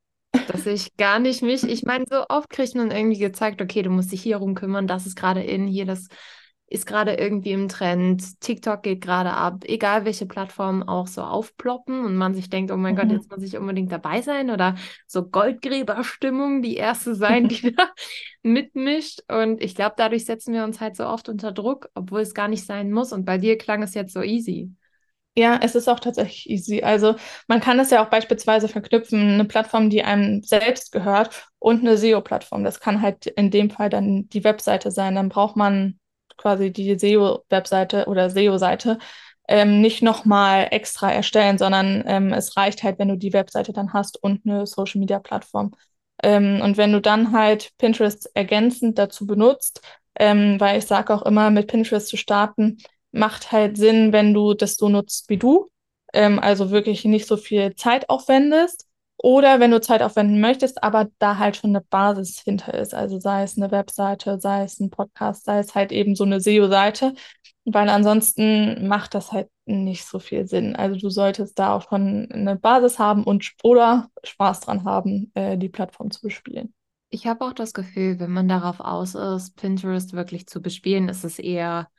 dass 0.47 0.65
ich 0.65 0.95
gar 0.97 1.19
nicht 1.19 1.41
mich, 1.43 1.63
ich 1.63 1.83
meine, 1.83 2.05
so 2.09 2.25
oft 2.29 2.49
kriegt 2.49 2.75
man 2.75 2.91
irgendwie 2.91 3.19
gezeigt, 3.19 3.61
okay, 3.61 3.83
du 3.83 3.89
musst 3.91 4.11
dich 4.11 4.21
hier 4.23 4.37
rum 4.37 4.55
kümmern, 4.55 4.87
das 4.87 5.05
ist 5.05 5.15
gerade 5.15 5.43
in, 5.43 5.67
hier, 5.67 5.85
das 5.85 6.07
ist 6.71 6.85
gerade 6.85 7.15
irgendwie 7.15 7.51
im 7.51 7.67
Trend, 7.69 8.39
TikTok 8.41 8.83
geht 8.83 9.01
gerade 9.01 9.31
ab, 9.33 9.63
egal 9.65 10.05
welche 10.05 10.25
Plattformen 10.25 10.83
auch 10.83 11.07
so 11.07 11.21
aufploppen 11.21 12.05
und 12.05 12.15
man 12.17 12.33
sich 12.33 12.49
denkt, 12.49 12.71
oh 12.71 12.77
mein 12.77 12.95
Gott, 12.95 13.11
Mhm. 13.11 13.11
jetzt 13.11 13.29
muss 13.29 13.43
ich 13.43 13.57
unbedingt 13.57 13.91
dabei 13.91 14.21
sein 14.21 14.49
oder 14.49 14.75
so 15.07 15.27
Goldgräberstimmung, 15.29 16.61
die 16.61 16.75
erste 16.77 17.15
sein, 17.15 17.47
die 17.49 17.71
da 17.75 17.89
mitmischt 18.43 19.21
und 19.29 19.61
ich 19.61 19.75
glaube, 19.75 19.95
dadurch 19.97 20.25
setzen 20.25 20.53
wir 20.53 20.63
uns 20.63 20.79
halt 20.79 20.95
so 20.95 21.05
oft 21.05 21.29
unter 21.29 21.51
Druck, 21.51 21.89
obwohl 21.95 22.21
es 22.21 22.33
gar 22.33 22.47
nicht 22.47 22.65
sein 22.65 22.91
muss 22.91 23.11
und 23.13 23.25
bei 23.25 23.37
dir 23.37 23.57
klang 23.57 23.83
es 23.83 23.93
jetzt 23.93 24.13
so 24.13 24.21
easy. 24.23 24.71
Ja, 25.37 25.59
es 25.61 25.75
ist 25.75 25.87
auch 25.87 25.99
tatsächlich 26.01 26.49
easy. 26.49 26.83
Also 26.83 27.15
man 27.47 27.61
kann 27.61 27.79
es 27.79 27.89
ja 27.89 28.03
auch 28.05 28.09
beispielsweise 28.09 28.67
verknüpfen, 28.67 29.19
eine 29.35 29.45
Plattform, 29.45 29.89
die 29.89 30.03
einem 30.03 30.43
selbst 30.43 30.91
gehört 30.91 31.47
und 31.57 31.79
eine 31.81 31.91
SEO-Plattform. 31.93 32.63
Das 32.65 32.81
kann 32.81 33.01
halt 33.01 33.27
in 33.27 33.49
dem 33.49 33.69
Fall 33.69 33.89
dann 33.89 34.27
die 34.29 34.43
Webseite 34.43 34.91
sein. 34.91 35.15
Dann 35.15 35.29
braucht 35.29 35.55
man 35.55 35.99
quasi 36.41 36.71
die 36.71 36.97
SEO-Webseite 36.97 38.05
oder 38.07 38.29
SEO-Seite 38.29 38.97
ähm, 39.47 39.81
nicht 39.81 40.01
nochmal 40.01 40.67
extra 40.71 41.11
erstellen, 41.11 41.57
sondern 41.57 42.03
ähm, 42.07 42.33
es 42.33 42.55
reicht 42.57 42.83
halt, 42.83 42.99
wenn 42.99 43.09
du 43.09 43.17
die 43.17 43.33
Webseite 43.33 43.73
dann 43.73 43.93
hast 43.93 44.21
und 44.23 44.45
eine 44.45 44.65
Social-Media-Plattform. 44.65 45.71
Ähm, 46.23 46.61
und 46.61 46.77
wenn 46.77 46.91
du 46.93 47.01
dann 47.01 47.33
halt 47.33 47.71
Pinterest 47.77 48.29
ergänzend 48.33 48.97
dazu 48.97 49.25
benutzt, 49.25 49.81
ähm, 50.15 50.59
weil 50.59 50.77
ich 50.79 50.85
sage 50.85 51.13
auch 51.13 51.23
immer, 51.23 51.49
mit 51.49 51.67
Pinterest 51.67 52.07
zu 52.07 52.17
starten, 52.17 52.77
macht 53.11 53.51
halt 53.51 53.77
Sinn, 53.77 54.13
wenn 54.13 54.33
du 54.33 54.53
das 54.53 54.75
so 54.75 54.89
nutzt 54.89 55.29
wie 55.29 55.37
du, 55.37 55.69
ähm, 56.13 56.39
also 56.39 56.71
wirklich 56.71 57.05
nicht 57.05 57.27
so 57.27 57.37
viel 57.37 57.75
Zeit 57.75 58.09
aufwendest. 58.09 58.87
Oder 59.23 59.59
wenn 59.59 59.69
du 59.69 59.79
Zeit 59.79 60.01
aufwenden 60.01 60.41
möchtest, 60.41 60.83
aber 60.83 61.07
da 61.19 61.37
halt 61.37 61.55
schon 61.55 61.71
eine 61.71 61.81
Basis 61.81 62.39
hinter 62.39 62.73
ist. 62.73 62.95
Also 62.95 63.19
sei 63.19 63.43
es 63.43 63.55
eine 63.55 63.69
Webseite, 63.69 64.39
sei 64.39 64.63
es 64.63 64.79
ein 64.79 64.89
Podcast, 64.89 65.45
sei 65.45 65.59
es 65.59 65.75
halt 65.75 65.91
eben 65.91 66.15
so 66.15 66.23
eine 66.23 66.39
SEO-Seite, 66.41 67.13
weil 67.65 67.89
ansonsten 67.89 68.87
macht 68.87 69.13
das 69.13 69.31
halt 69.31 69.47
nicht 69.65 70.05
so 70.05 70.17
viel 70.17 70.47
Sinn. 70.47 70.75
Also 70.75 70.99
du 70.99 71.09
solltest 71.09 71.59
da 71.59 71.75
auch 71.75 71.87
schon 71.87 72.31
eine 72.31 72.55
Basis 72.55 72.97
haben 72.97 73.23
und 73.23 73.51
oder 73.63 74.09
Spaß 74.23 74.61
dran 74.61 74.85
haben, 74.85 75.31
äh, 75.35 75.55
die 75.55 75.69
Plattform 75.69 76.09
zu 76.09 76.21
bespielen. 76.21 76.73
Ich 77.09 77.27
habe 77.27 77.45
auch 77.45 77.53
das 77.53 77.73
Gefühl, 77.73 78.19
wenn 78.19 78.31
man 78.31 78.47
darauf 78.47 78.79
aus 78.79 79.13
ist, 79.13 79.55
Pinterest 79.55 80.13
wirklich 80.13 80.47
zu 80.47 80.61
bespielen, 80.61 81.09
ist 81.09 81.25
es 81.25 81.37
eher 81.37 81.89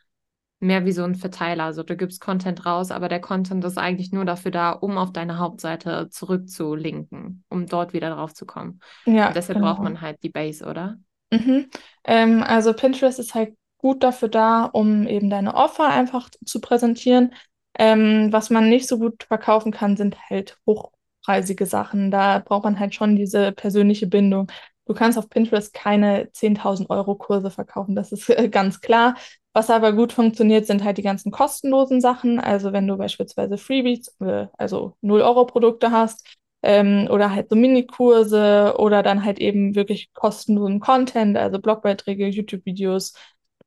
mehr 0.63 0.85
wie 0.85 0.93
so 0.93 1.03
ein 1.03 1.17
Verteiler. 1.17 1.65
Also 1.65 1.83
du 1.83 1.97
gibst 1.97 2.21
Content 2.21 2.65
raus, 2.65 2.91
aber 2.91 3.09
der 3.09 3.21
Content 3.21 3.65
ist 3.65 3.79
eigentlich 3.79 4.13
nur 4.13 4.25
dafür 4.25 4.51
da, 4.51 4.71
um 4.71 4.97
auf 4.97 5.13
deine 5.13 5.39
Hauptseite 5.39 6.09
zurückzulinken, 6.11 7.45
um 7.49 7.67
dort 7.67 7.93
wieder 7.93 8.11
drauf 8.15 8.33
zu 8.33 8.47
kommen. 8.47 8.81
Ja, 9.05 9.29
Und 9.29 9.37
deshalb 9.37 9.59
braucht 9.59 9.79
genau. 9.79 9.91
man 9.91 10.01
halt 10.01 10.23
die 10.23 10.29
Base, 10.29 10.65
oder? 10.65 10.99
Mhm. 11.31 11.69
Ähm, 12.05 12.43
also 12.43 12.73
Pinterest 12.73 13.19
ist 13.19 13.35
halt 13.35 13.55
gut 13.79 14.05
dafür 14.05 14.29
da, 14.29 14.65
um 14.65 15.07
eben 15.09 15.31
deine 15.31 15.55
Offer 15.55 15.89
einfach 15.89 16.31
zu 16.45 16.61
präsentieren. 16.61 17.35
Ähm, 17.77 18.29
was 18.33 18.51
man 18.51 18.69
nicht 18.69 18.87
so 18.87 18.99
gut 18.99 19.25
verkaufen 19.25 19.73
kann, 19.73 19.97
sind 19.97 20.17
halt 20.31 20.59
hochpreisige 20.67 21.67
Sachen. 21.67 22.11
Da 22.11 22.39
braucht 22.39 22.65
man 22.65 22.79
halt 22.79 22.95
schon 22.95 23.17
diese 23.17 23.51
persönliche 23.53 24.07
Bindung. 24.07 24.51
Du 24.93 24.99
kannst 24.99 25.17
auf 25.17 25.31
Pinterest 25.31 25.73
keine 25.73 26.31
10.000 26.33 26.91
Euro 26.91 27.15
Kurse 27.15 27.51
verkaufen, 27.51 27.95
das 27.95 28.13
ist 28.13 28.29
äh, 28.29 28.51
ganz 28.51 28.83
klar. 28.83 29.15
Was 29.55 29.71
aber 29.71 29.95
gut 29.95 30.13
funktioniert, 30.13 30.67
sind 30.67 30.85
halt 30.85 30.99
die 30.99 31.03
ganzen 31.03 31.33
kostenlosen 31.33 32.03
Sachen. 32.03 32.39
Also 32.39 32.75
wenn 32.75 32.87
du 32.87 32.99
beispielsweise 32.99 33.57
Freebies, 33.57 34.15
äh, 34.21 34.49
also 34.59 34.95
0 35.01 35.23
Euro 35.23 35.47
Produkte 35.47 35.93
hast, 35.93 36.27
ähm, 36.63 37.09
oder 37.11 37.31
halt 37.35 37.49
so 37.49 37.57
Minikurse 37.57 38.75
oder 38.79 39.03
dann 39.03 39.25
halt 39.25 39.39
eben 39.39 39.75
wirklich 39.75 40.13
kostenlosen 40.13 40.79
Content, 40.81 41.39
also 41.39 41.59
Blogbeiträge, 41.59 42.29
YouTube-Videos 42.29 43.15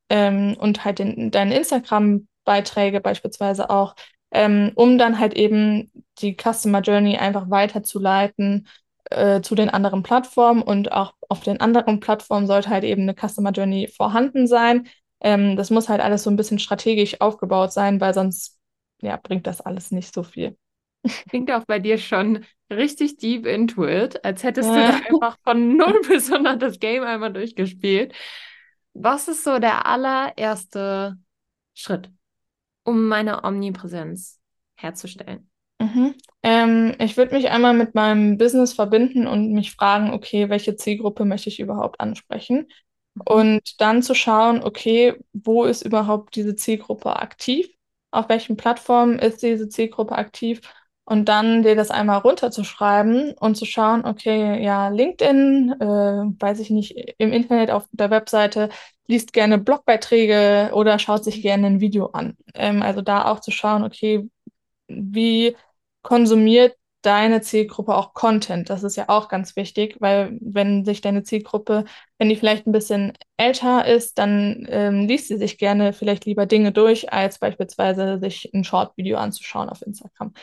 ähm, 0.09 0.55
und 0.59 0.85
halt 0.85 0.99
den, 0.99 1.31
deine 1.31 1.57
Instagram-Beiträge 1.57 3.01
beispielsweise 3.01 3.71
auch, 3.71 3.95
ähm, 4.29 4.73
um 4.75 4.99
dann 4.99 5.17
halt 5.17 5.33
eben 5.33 5.91
die 6.19 6.37
Customer 6.39 6.81
Journey 6.81 7.17
einfach 7.17 7.49
weiterzuleiten 7.49 8.67
äh, 9.11 9.41
zu 9.41 9.55
den 9.55 9.69
anderen 9.69 10.03
Plattformen 10.03 10.61
und 10.61 10.91
auch 10.91 11.13
auf 11.29 11.41
den 11.41 11.59
anderen 11.61 11.99
Plattformen 11.99 12.47
sollte 12.47 12.69
halt 12.69 12.83
eben 12.83 13.03
eine 13.03 13.15
Customer 13.15 13.51
Journey 13.51 13.87
vorhanden 13.87 14.47
sein. 14.47 14.87
Ähm, 15.21 15.55
das 15.57 15.69
muss 15.69 15.89
halt 15.89 16.01
alles 16.01 16.23
so 16.23 16.29
ein 16.29 16.35
bisschen 16.37 16.59
strategisch 16.59 17.21
aufgebaut 17.21 17.71
sein, 17.73 18.01
weil 18.01 18.13
sonst 18.13 18.59
ja, 19.01 19.17
bringt 19.17 19.47
das 19.47 19.61
alles 19.61 19.91
nicht 19.91 20.13
so 20.13 20.23
viel. 20.23 20.57
Klingt 21.29 21.51
auch 21.51 21.65
bei 21.65 21.79
dir 21.79 21.97
schon 21.97 22.45
richtig 22.71 23.17
deep 23.17 23.45
into 23.45 23.85
it, 23.87 24.23
als 24.23 24.43
hättest 24.43 24.75
du 24.75 24.81
Ja. 24.81 24.99
einfach 25.09 25.37
von 25.43 25.75
0 25.77 26.01
bis 26.07 26.31
100 26.31 26.61
das 26.61 26.79
Game 26.79 27.03
einmal 27.03 27.33
durchgespielt. 27.33 28.13
Was 28.93 29.27
ist 29.27 29.43
so 29.43 29.59
der 29.59 29.85
allererste 29.85 31.17
Schritt, 31.73 32.11
um 32.83 33.07
meine 33.07 33.43
Omnipräsenz 33.45 34.41
herzustellen? 34.75 35.49
Mhm. 35.95 36.15
Ähm, 36.43 36.95
ich 36.99 37.17
würde 37.17 37.35
mich 37.35 37.49
einmal 37.49 37.73
mit 37.73 37.95
meinem 37.95 38.37
Business 38.37 38.73
verbinden 38.73 39.27
und 39.27 39.51
mich 39.51 39.71
fragen, 39.71 40.13
okay, 40.13 40.49
welche 40.49 40.75
Zielgruppe 40.75 41.25
möchte 41.25 41.49
ich 41.49 41.59
überhaupt 41.59 41.99
ansprechen? 41.99 42.67
Mhm. 43.15 43.21
Und 43.25 43.81
dann 43.81 44.03
zu 44.03 44.13
schauen, 44.13 44.61
okay, 44.63 45.15
wo 45.33 45.63
ist 45.63 45.83
überhaupt 45.83 46.35
diese 46.35 46.55
Zielgruppe 46.55 47.15
aktiv? 47.15 47.67
Auf 48.11 48.29
welchen 48.29 48.57
Plattformen 48.57 49.19
ist 49.19 49.41
diese 49.41 49.69
Zielgruppe 49.69 50.15
aktiv? 50.15 50.61
Und 51.07 51.29
dann 51.29 51.61
dir 51.61 51.75
das 51.75 51.91
einmal 51.91 52.17
runterzuschreiben 52.19 53.33
und 53.39 53.55
zu 53.55 53.65
schauen, 53.65 54.05
okay, 54.05 54.61
ja, 54.63 54.87
LinkedIn, 54.89 55.75
äh, 55.79 55.85
weiß 55.85 56.59
ich 56.59 56.71
nicht, 56.71 56.95
im 57.19 57.31
Internet 57.31 57.69
auf 57.69 57.85
der 57.91 58.09
Webseite, 58.09 58.69
liest 59.07 59.31
gerne 59.31 59.59
Blogbeiträge 59.59 60.71
oder 60.73 60.97
schaut 60.97 61.23
sich 61.23 61.43
gerne 61.43 61.67
ein 61.67 61.79
Video 61.79 62.07
an. 62.07 62.35
Ähm, 62.55 62.81
also 62.81 63.01
da 63.01 63.25
auch 63.25 63.39
zu 63.39 63.51
schauen, 63.51 63.83
okay, 63.83 64.27
wie 64.87 65.55
konsumiert 66.05 66.77
deine 67.01 67.41
Zielgruppe 67.41 67.95
auch 67.95 68.13
Content? 68.13 68.69
Das 68.69 68.83
ist 68.83 68.95
ja 68.95 69.09
auch 69.09 69.27
ganz 69.27 69.55
wichtig, 69.55 69.97
weil 69.99 70.37
wenn 70.39 70.85
sich 70.85 71.01
deine 71.01 71.23
Zielgruppe, 71.23 71.85
wenn 72.17 72.29
die 72.29 72.35
vielleicht 72.35 72.67
ein 72.67 72.71
bisschen 72.71 73.13
älter 73.37 73.85
ist, 73.85 74.17
dann 74.19 74.65
ähm, 74.69 75.07
liest 75.07 75.27
sie 75.27 75.37
sich 75.37 75.57
gerne 75.57 75.93
vielleicht 75.93 76.25
lieber 76.25 76.45
Dinge 76.45 76.71
durch, 76.71 77.11
als 77.11 77.39
beispielsweise 77.39 78.19
sich 78.19 78.51
ein 78.53 78.63
Short-Video 78.63 79.17
anzuschauen 79.17 79.69
auf 79.69 79.81
Instagram. 79.81 80.33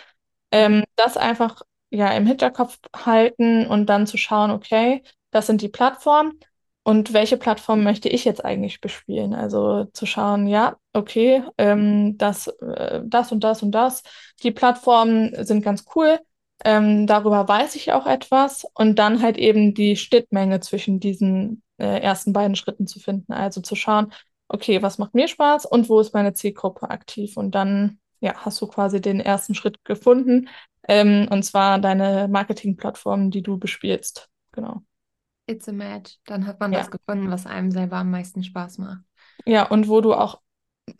Ähm, 0.50 0.84
das 0.96 1.16
einfach 1.16 1.62
ja 1.90 2.10
im 2.12 2.26
Hinterkopf 2.26 2.78
halten 2.94 3.66
und 3.66 3.86
dann 3.86 4.06
zu 4.06 4.16
schauen, 4.18 4.50
okay, 4.50 5.02
das 5.30 5.46
sind 5.46 5.62
die 5.62 5.68
Plattformen. 5.68 6.38
Und 6.84 7.12
welche 7.12 7.36
Plattform 7.36 7.84
möchte 7.84 8.08
ich 8.08 8.24
jetzt 8.24 8.44
eigentlich 8.44 8.80
bespielen? 8.80 9.34
Also 9.34 9.84
zu 9.92 10.04
schauen, 10.04 10.48
ja, 10.48 10.76
okay, 10.92 11.44
ähm, 11.56 12.18
das, 12.18 12.48
äh, 12.48 13.02
das 13.04 13.30
und 13.30 13.44
das 13.44 13.62
und 13.62 13.70
das. 13.72 14.02
Die 14.42 14.50
Plattformen 14.50 15.44
sind 15.44 15.62
ganz 15.62 15.84
cool. 15.94 16.18
Ähm, 16.64 17.06
darüber 17.06 17.46
weiß 17.46 17.76
ich 17.76 17.92
auch 17.92 18.06
etwas. 18.06 18.66
Und 18.74 18.98
dann 18.98 19.22
halt 19.22 19.38
eben 19.38 19.74
die 19.74 19.96
Schnittmenge 19.96 20.60
zwischen 20.60 20.98
diesen 20.98 21.62
äh, 21.78 22.00
ersten 22.00 22.32
beiden 22.32 22.56
Schritten 22.56 22.86
zu 22.88 22.98
finden. 22.98 23.32
Also 23.32 23.60
zu 23.60 23.76
schauen, 23.76 24.12
okay, 24.48 24.82
was 24.82 24.98
macht 24.98 25.14
mir 25.14 25.28
Spaß 25.28 25.66
und 25.66 25.88
wo 25.88 26.00
ist 26.00 26.14
meine 26.14 26.34
Zielgruppe 26.34 26.90
aktiv? 26.90 27.36
Und 27.36 27.54
dann, 27.54 28.00
ja, 28.20 28.34
hast 28.44 28.60
du 28.60 28.66
quasi 28.66 29.00
den 29.00 29.20
ersten 29.20 29.54
Schritt 29.54 29.84
gefunden. 29.84 30.48
Ähm, 30.88 31.28
und 31.30 31.44
zwar 31.44 31.78
deine 31.78 32.26
Marketingplattform, 32.28 33.30
die 33.30 33.42
du 33.42 33.58
bespielst. 33.58 34.28
Genau. 34.52 34.82
It's 35.46 35.68
a 35.68 35.72
match. 35.72 36.18
Dann 36.26 36.46
hat 36.46 36.60
man 36.60 36.72
Ja. 36.72 36.80
das 36.80 36.90
gefunden, 36.90 37.30
was 37.30 37.46
einem 37.46 37.70
selber 37.70 37.96
am 37.96 38.10
meisten 38.10 38.44
Spaß 38.44 38.78
macht. 38.78 39.00
Ja, 39.44 39.66
und 39.68 39.88
wo 39.88 40.00
du 40.00 40.14
auch 40.14 40.40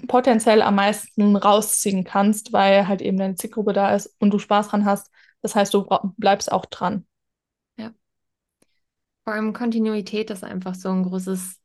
potenziell 0.08 0.62
am 0.62 0.76
meisten 0.76 1.36
rausziehen 1.36 2.04
kannst, 2.04 2.52
weil 2.52 2.88
halt 2.88 3.02
eben 3.02 3.18
deine 3.18 3.34
Zielgruppe 3.34 3.72
da 3.72 3.94
ist 3.94 4.14
und 4.18 4.30
du 4.30 4.38
Spaß 4.38 4.68
dran 4.68 4.84
hast. 4.84 5.10
Das 5.42 5.54
heißt, 5.54 5.74
du 5.74 5.86
bleibst 6.16 6.50
auch 6.52 6.66
dran. 6.66 7.06
Ja. 7.76 7.92
Vor 9.24 9.34
allem 9.34 9.52
Kontinuität 9.52 10.30
ist 10.30 10.44
einfach 10.44 10.74
so 10.74 10.88
ein 10.90 11.04
großes, 11.04 11.60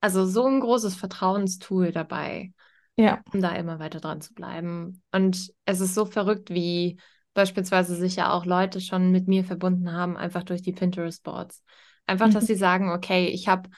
also 0.00 0.26
so 0.26 0.46
ein 0.46 0.60
großes 0.60 0.94
Vertrauenstool 0.94 1.92
dabei, 1.92 2.52
Ja. 2.96 3.22
um 3.32 3.40
da 3.40 3.54
immer 3.54 3.78
weiter 3.78 4.00
dran 4.00 4.20
zu 4.20 4.34
bleiben. 4.34 5.02
Und 5.12 5.52
es 5.64 5.80
ist 5.80 5.94
so 5.94 6.06
verrückt, 6.06 6.50
wie 6.50 6.98
beispielsweise 7.34 7.96
sich 7.96 8.16
ja 8.16 8.32
auch 8.32 8.46
Leute 8.46 8.80
schon 8.80 9.10
mit 9.10 9.26
mir 9.26 9.44
verbunden 9.44 9.92
haben, 9.92 10.16
einfach 10.16 10.44
durch 10.44 10.62
die 10.62 10.72
Pinterest-Boards. 10.72 11.62
Einfach, 12.06 12.30
dass 12.30 12.44
Mhm. 12.44 12.46
sie 12.46 12.54
sagen, 12.56 12.90
okay, 12.90 13.26
ich 13.28 13.48
habe 13.48 13.68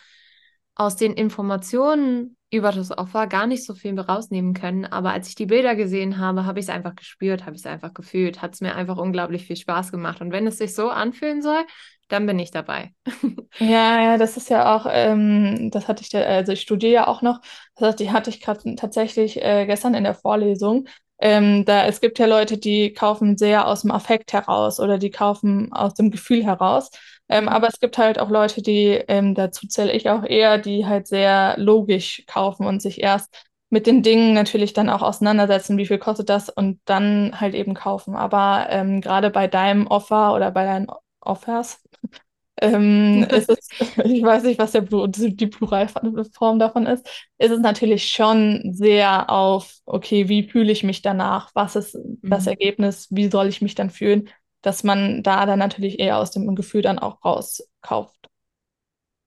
aus 0.75 0.97
den 0.97 1.15
Informationen 1.15 2.37
über 2.51 2.71
das 2.73 2.97
Opfer 2.97 3.27
gar 3.27 3.47
nicht 3.47 3.65
so 3.65 3.75
viel 3.75 3.99
rausnehmen 3.99 4.55
können, 4.55 4.85
aber 4.85 5.11
als 5.13 5.29
ich 5.29 5.35
die 5.35 5.47
Bilder 5.47 5.75
gesehen 5.75 6.19
habe, 6.19 6.45
habe 6.47 6.61
ich 6.61 6.67
es 6.67 6.71
einfach 6.71 6.95
gespürt, 6.95 7.45
habe 7.45 7.57
ich 7.57 7.63
es 7.63 7.67
einfach 7.67 7.93
gefühlt, 7.95 8.41
hat 8.43 8.55
es 8.55 8.61
mir 8.61 8.75
einfach 8.77 8.97
unglaublich 8.99 9.47
viel 9.47 9.57
Spaß 9.57 9.91
gemacht. 9.91 10.21
Und 10.21 10.33
wenn 10.33 10.47
es 10.47 10.59
sich 10.59 10.75
so 10.75 10.89
anfühlen 10.91 11.43
soll, 11.43 11.65
dann 12.09 12.27
bin 12.27 12.39
ich 12.39 12.51
dabei. 12.53 12.93
Ja, 13.59 14.03
ja, 14.03 14.19
das 14.19 14.37
ist 14.37 14.51
ja 14.51 14.77
auch, 14.77 14.85
ähm, 14.91 15.71
das 15.71 15.89
hatte 15.89 16.03
ich, 16.03 16.11
da, 16.11 16.21
also 16.21 16.53
ich 16.53 16.61
studiere 16.61 16.93
ja 16.93 17.07
auch 17.09 17.23
noch, 17.23 17.41
das 17.75 17.89
hatte, 17.95 18.13
hatte 18.13 18.29
ich 18.29 18.43
gerade 18.43 18.75
tatsächlich 18.75 19.43
äh, 19.43 19.65
gestern 19.65 19.95
in 19.95 20.05
der 20.05 20.15
Vorlesung. 20.15 20.87
Ähm, 21.19 21.65
da, 21.65 21.87
es 21.87 22.03
gibt 22.03 22.19
ja 22.19 22.27
Leute, 22.27 22.59
die 22.59 22.93
kaufen 22.93 23.39
sehr 23.39 23.67
aus 23.67 23.81
dem 23.81 23.91
Affekt 23.93 24.35
heraus 24.35 24.79
oder 24.79 24.99
die 24.99 25.11
kaufen 25.11 25.73
aus 25.73 25.95
dem 25.95 26.11
Gefühl 26.11 26.45
heraus. 26.45 26.91
Ähm, 27.29 27.49
aber 27.49 27.69
es 27.69 27.81
gibt 27.81 27.99
halt 27.99 28.19
auch 28.19 28.31
Leute, 28.31 28.63
die, 28.63 28.87
ähm, 29.09 29.35
dazu 29.35 29.67
zähle 29.67 29.93
ich 29.93 30.09
auch 30.11 30.25
eher, 30.25 30.59
die 30.59 30.87
halt 30.87 31.09
sehr 31.09 31.55
logisch 31.59 32.25
kaufen 32.27 32.67
und 32.67 32.81
sich 32.81 33.03
erst 33.03 33.35
mit 33.69 33.87
den 33.87 34.03
Dingen 34.03 34.33
natürlich 34.33 34.73
dann 34.75 34.89
auch 34.89 35.03
auseinandersetzen, 35.03 35.77
wie 35.77 35.87
viel 35.87 35.99
kostet 35.99 36.29
das 36.29 36.49
und 36.51 36.81
dann 36.85 37.41
halt 37.41 37.55
eben 37.55 37.75
kaufen. 37.75 38.15
Aber 38.15 38.67
ähm, 38.71 39.01
gerade 39.01 39.31
bei 39.31 39.49
deinem 39.49 39.87
Offer 39.89 40.35
oder 40.35 40.53
bei 40.53 40.65
deinen 40.65 40.87
Offers, 41.21 41.83
ähm, 42.63 43.25
ist 43.31 43.51
es, 43.51 43.69
ich 44.05 44.23
weiß 44.23 44.45
nicht, 44.45 44.59
was 44.59 44.73
der, 44.73 44.83
die 44.83 45.47
Pluralform 45.49 46.59
davon 46.59 46.87
ist, 46.87 47.07
ist 47.39 47.51
es 47.51 47.61
natürlich 47.61 48.09
schon 48.11 48.73
sehr 48.73 49.31
auf, 49.31 49.73
okay, 49.87 50.29
wie 50.29 50.49
fühle 50.49 50.73
ich 50.73 50.83
mich 50.85 51.03
danach? 51.03 51.51
Was 51.55 51.77
ist 51.77 51.99
das 52.29 52.47
Mhm. 52.47 52.47
Ergebnis? 52.47 53.09
Wie 53.11 53.29
soll 53.31 53.49
ich 53.49 53.63
mich 53.63 53.75
dann 53.75 53.91
fühlen? 53.91 54.29
Dass 54.67 54.83
man 54.85 55.23
da 55.23 55.47
dann 55.47 55.59
natürlich 55.61 55.99
eher 56.01 56.19
aus 56.19 56.33
dem 56.33 56.55
Gefühl 56.57 56.83
dann 56.83 56.99
auch 56.99 57.25
rauskauft. 57.25 58.29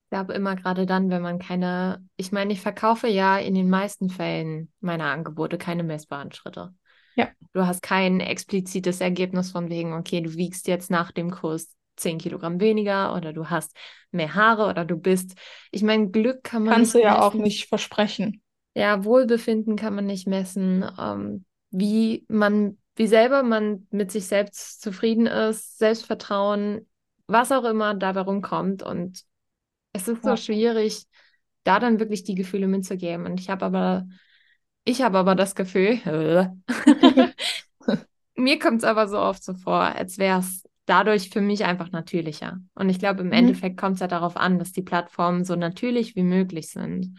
Ich 0.05 0.09
glaube 0.11 0.33
immer 0.33 0.55
gerade 0.55 0.85
dann, 0.87 1.09
wenn 1.11 1.21
man 1.21 1.37
keine, 1.37 2.03
ich 2.17 2.31
meine, 2.31 2.51
ich 2.51 2.61
verkaufe 2.61 3.07
ja 3.07 3.37
in 3.37 3.53
den 3.53 3.69
meisten 3.69 4.09
Fällen 4.09 4.71
meiner 4.79 5.05
Angebote 5.05 5.57
keine 5.59 5.83
messbaren 5.83 6.31
Schritte. 6.31 6.73
Ja, 7.15 7.33
Du 7.53 7.65
hast 7.67 7.81
kein 7.83 8.19
explizites 8.19 9.01
Ergebnis 9.01 9.51
von 9.51 9.69
wegen, 9.69 9.93
okay, 9.93 10.21
du 10.21 10.33
wiegst 10.35 10.67
jetzt 10.67 10.91
nach 10.91 11.11
dem 11.11 11.31
Kurs 11.31 11.75
10 11.97 12.17
Kilogramm 12.19 12.59
weniger 12.59 13.15
oder 13.15 13.33
du 13.33 13.49
hast 13.49 13.75
mehr 14.11 14.35
Haare 14.35 14.67
oder 14.67 14.85
du 14.85 14.97
bist. 14.97 15.35
Ich 15.71 15.83
meine, 15.83 16.09
Glück 16.11 16.43
kann 16.43 16.63
man 16.63 16.73
kannst 16.73 16.93
du 16.95 17.01
ja 17.01 17.21
auch 17.21 17.33
messen. 17.33 17.43
nicht 17.43 17.67
versprechen. 17.67 18.41
Ja, 18.75 19.03
Wohlbefinden 19.03 19.75
kann 19.75 19.95
man 19.95 20.05
nicht 20.05 20.27
messen. 20.27 20.85
Ähm, 20.97 21.45
wie 21.71 22.25
man, 22.29 22.77
wie 22.99 23.07
selber 23.07 23.43
man 23.43 23.87
mit 23.91 24.11
sich 24.11 24.27
selbst 24.27 24.81
zufrieden 24.83 25.25
ist, 25.25 25.79
Selbstvertrauen, 25.79 26.85
was 27.27 27.53
auch 27.53 27.63
immer 27.63 27.95
dabei 27.95 28.21
rumkommt. 28.21 28.83
Und 28.83 29.23
es 29.93 30.07
ist 30.09 30.25
so 30.25 30.31
Ja. 30.31 30.37
schwierig, 30.37 31.07
da 31.63 31.79
dann 31.79 31.99
wirklich 31.99 32.25
die 32.25 32.35
Gefühle 32.35 32.67
mitzugeben. 32.67 33.25
Und 33.25 33.39
ich 33.39 33.49
habe 33.49 33.65
aber, 33.65 34.07
ich 34.85 35.01
habe 35.01 35.17
aber 35.19 35.35
das 35.35 35.55
Gefühl, 35.55 35.99
mir 38.35 38.59
kommt 38.59 38.79
es 38.79 38.83
aber 38.83 39.07
so 39.07 39.19
oft 39.19 39.43
so 39.43 39.53
vor, 39.53 39.81
als 39.81 40.17
wäre 40.17 40.39
es 40.39 40.63
dadurch 40.85 41.29
für 41.29 41.41
mich 41.41 41.65
einfach 41.65 41.91
natürlicher. 41.91 42.59
Und 42.75 42.89
ich 42.89 42.99
glaube, 42.99 43.21
im 43.21 43.31
Mhm. 43.31 43.35
Endeffekt 43.39 43.77
kommt 43.77 43.95
es 43.95 43.99
ja 44.01 44.07
darauf 44.07 44.37
an, 44.37 44.59
dass 44.59 44.71
die 44.73 44.81
Plattformen 44.81 45.45
so 45.45 45.55
natürlich 45.55 46.15
wie 46.15 46.23
möglich 46.23 46.69
sind 46.69 47.17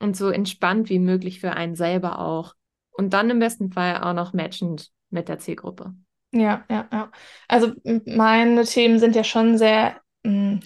und 0.00 0.16
so 0.16 0.28
entspannt 0.30 0.90
wie 0.90 0.98
möglich 0.98 1.40
für 1.40 1.52
einen 1.52 1.76
selber 1.76 2.18
auch. 2.20 2.54
Und 2.90 3.12
dann 3.14 3.30
im 3.30 3.38
besten 3.38 3.72
Fall 3.72 4.02
auch 4.02 4.14
noch 4.14 4.32
matchend 4.32 4.90
mit 5.10 5.28
der 5.28 5.38
Zielgruppe. 5.38 5.94
Ja, 6.32 6.64
ja, 6.70 6.88
ja. 6.92 7.10
Also 7.48 7.72
meine 8.06 8.64
Themen 8.64 8.98
sind 8.98 9.16
ja 9.16 9.24
schon 9.24 9.56
sehr, 9.56 10.00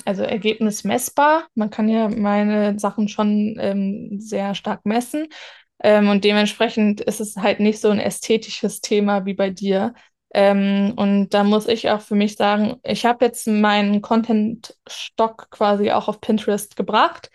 also 0.04 0.22
ergebnismessbar. 0.22 1.46
Man 1.54 1.70
kann 1.70 1.88
ja 1.88 2.08
meine 2.08 2.78
Sachen 2.78 3.08
schon 3.08 3.56
ähm, 3.60 4.18
sehr 4.20 4.54
stark 4.54 4.84
messen. 4.84 5.28
Ähm, 5.82 6.08
und 6.08 6.24
dementsprechend 6.24 7.00
ist 7.00 7.20
es 7.20 7.36
halt 7.36 7.60
nicht 7.60 7.80
so 7.80 7.90
ein 7.90 8.00
ästhetisches 8.00 8.80
Thema 8.80 9.24
wie 9.24 9.34
bei 9.34 9.50
dir. 9.50 9.94
Ähm, 10.34 10.94
und 10.96 11.30
da 11.30 11.44
muss 11.44 11.68
ich 11.68 11.90
auch 11.90 12.00
für 12.00 12.14
mich 12.14 12.36
sagen, 12.36 12.76
ich 12.82 13.04
habe 13.04 13.24
jetzt 13.24 13.46
meinen 13.46 14.00
Content-Stock 14.00 15.50
quasi 15.50 15.90
auch 15.90 16.08
auf 16.08 16.20
Pinterest 16.20 16.76
gebracht. 16.76 17.30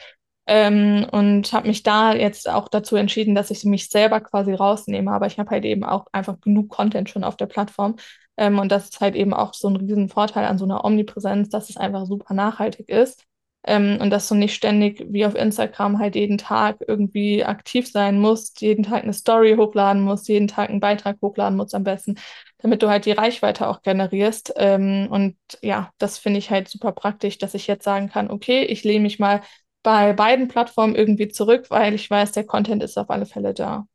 Ähm, 0.48 1.06
und 1.12 1.52
habe 1.52 1.68
mich 1.68 1.84
da 1.84 2.14
jetzt 2.14 2.50
auch 2.50 2.70
dazu 2.70 2.96
entschieden, 2.96 3.36
dass 3.36 3.52
ich 3.52 3.66
mich 3.66 3.90
selber 3.90 4.22
quasi 4.22 4.54
rausnehme. 4.54 5.12
Aber 5.12 5.28
ich 5.28 5.38
habe 5.40 5.50
halt 5.52 5.66
eben 5.66 5.84
auch 5.84 6.06
einfach 6.14 6.40
genug 6.40 6.70
Content 6.70 7.10
schon 7.10 7.24
auf 7.26 7.36
der 7.38 7.48
Plattform. 7.48 7.98
Ähm, 8.38 8.60
und 8.60 8.72
das 8.72 8.86
ist 8.86 9.02
halt 9.02 9.16
eben 9.16 9.34
auch 9.34 9.54
so 9.54 9.68
ein 9.70 9.76
riesen 9.76 10.10
Vorteil 10.10 10.46
an 10.46 10.58
so 10.58 10.66
einer 10.66 10.86
Omnipräsenz, 10.86 11.50
dass 11.50 11.70
es 11.70 11.78
einfach 11.78 12.06
super 12.06 12.34
nachhaltig 12.34 12.90
ist. 12.90 13.24
Ähm, 13.64 13.98
und 14.00 14.12
dass 14.12 14.30
du 14.30 14.36
nicht 14.36 14.54
ständig 14.56 15.06
wie 15.10 15.26
auf 15.26 15.36
Instagram 15.36 16.00
halt 16.00 16.16
jeden 16.16 16.38
Tag 16.38 16.78
irgendwie 16.88 17.44
aktiv 17.44 17.92
sein 17.92 18.18
musst, 18.20 18.62
jeden 18.62 18.84
Tag 18.84 19.04
eine 19.04 19.12
Story 19.14 19.56
hochladen 19.58 20.02
musst, 20.04 20.30
jeden 20.30 20.48
Tag 20.48 20.70
einen 20.70 20.80
Beitrag 20.80 21.18
hochladen 21.22 21.58
musst 21.58 21.76
am 21.76 21.84
besten, 21.84 22.16
damit 22.60 22.82
du 22.82 22.88
halt 22.90 23.06
die 23.06 23.12
Reichweite 23.12 23.68
auch 23.68 23.82
generierst. 23.82 24.54
Ähm, 24.56 25.08
und 25.10 25.36
ja, 25.62 25.90
das 25.98 26.18
finde 26.18 26.40
ich 26.40 26.50
halt 26.50 26.70
super 26.70 26.94
praktisch, 26.94 27.38
dass 27.40 27.54
ich 27.56 27.68
jetzt 27.68 27.84
sagen 27.84 28.08
kann, 28.10 28.32
okay, 28.32 28.64
ich 28.64 28.84
lehne 28.86 29.02
mich 29.04 29.20
mal 29.20 29.42
bei 29.88 30.12
beiden 30.12 30.50
Plattformen 30.50 30.96
irgendwie 30.96 31.30
zurück, 31.30 31.68
weil 31.70 31.94
ich 31.94 32.10
weiß, 32.10 32.34
der 32.34 32.44
Content 32.44 32.84
ist 32.84 32.98
auf 32.98 33.10
alle 33.10 33.26
Fälle 33.26 33.54
da. 33.54 33.88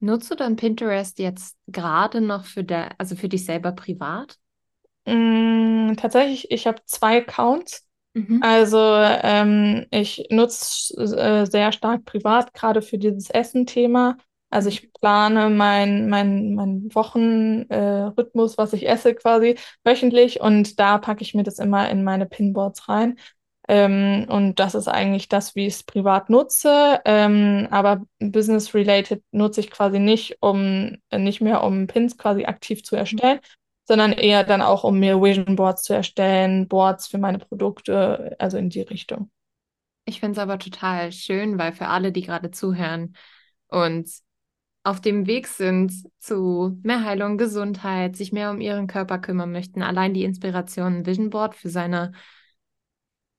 Nutzt 0.00 0.30
du 0.30 0.34
dann 0.34 0.56
Pinterest 0.56 1.18
jetzt 1.18 1.58
gerade 1.66 2.22
noch 2.22 2.46
für 2.46 2.64
der, 2.64 2.98
also 2.98 3.16
für 3.16 3.28
dich 3.28 3.44
selber 3.44 3.72
privat? 3.72 4.38
Mm, 5.04 5.92
tatsächlich, 5.98 6.50
ich 6.50 6.66
habe 6.66 6.80
zwei 6.86 7.18
Accounts. 7.18 7.86
Mhm. 8.14 8.40
Also 8.42 8.78
ähm, 8.80 9.84
ich 9.90 10.26
nutze 10.30 10.94
äh, 11.02 11.44
sehr 11.44 11.70
stark 11.72 12.06
privat, 12.06 12.54
gerade 12.54 12.80
für 12.80 12.96
dieses 12.96 13.28
Essen-Thema. 13.28 14.16
Also 14.48 14.70
ich 14.70 14.90
plane 14.90 15.50
mein, 15.50 16.08
mein, 16.08 16.54
mein 16.54 16.94
Wochenrhythmus, 16.94 18.54
äh, 18.54 18.56
was 18.56 18.72
ich 18.72 18.88
esse 18.88 19.14
quasi 19.14 19.58
wöchentlich 19.84 20.40
und 20.40 20.80
da 20.80 20.96
packe 20.96 21.20
ich 21.20 21.34
mir 21.34 21.42
das 21.42 21.58
immer 21.58 21.90
in 21.90 22.04
meine 22.04 22.24
Pinboards 22.24 22.88
rein. 22.88 23.18
Ähm, 23.68 24.26
und 24.28 24.58
das 24.58 24.74
ist 24.74 24.88
eigentlich 24.88 25.28
das, 25.28 25.54
wie 25.54 25.66
ich 25.66 25.74
es 25.74 25.82
privat 25.82 26.30
nutze. 26.30 27.00
Ähm, 27.04 27.68
aber 27.70 28.02
business-related 28.20 29.22
nutze 29.32 29.60
ich 29.60 29.70
quasi 29.70 29.98
nicht, 29.98 30.38
um 30.40 30.96
nicht 31.16 31.40
mehr 31.40 31.62
um 31.62 31.86
Pins 31.86 32.16
quasi 32.16 32.44
aktiv 32.44 32.84
zu 32.84 32.96
erstellen, 32.96 33.40
sondern 33.86 34.12
eher 34.12 34.44
dann 34.44 34.62
auch, 34.62 34.84
um 34.84 34.98
mir 34.98 35.20
Vision 35.22 35.56
Boards 35.56 35.82
zu 35.82 35.94
erstellen, 35.94 36.68
Boards 36.68 37.06
für 37.08 37.18
meine 37.18 37.38
Produkte, 37.38 38.36
also 38.38 38.58
in 38.58 38.70
die 38.70 38.82
Richtung. 38.82 39.30
Ich 40.04 40.20
finde 40.20 40.32
es 40.32 40.38
aber 40.38 40.58
total 40.58 41.12
schön, 41.12 41.58
weil 41.58 41.72
für 41.72 41.88
alle, 41.88 42.12
die 42.12 42.22
gerade 42.22 42.50
zuhören 42.50 43.16
und 43.68 44.08
auf 44.84 45.00
dem 45.00 45.26
Weg 45.26 45.48
sind 45.48 45.92
zu 46.20 46.78
mehr 46.84 47.02
Heilung, 47.04 47.38
Gesundheit, 47.38 48.14
sich 48.16 48.30
mehr 48.30 48.52
um 48.52 48.60
ihren 48.60 48.86
Körper 48.86 49.18
kümmern 49.18 49.50
möchten, 49.50 49.82
allein 49.82 50.14
die 50.14 50.22
Inspiration, 50.22 51.04
Vision 51.04 51.28
Board 51.30 51.56
für 51.56 51.70
seine, 51.70 52.12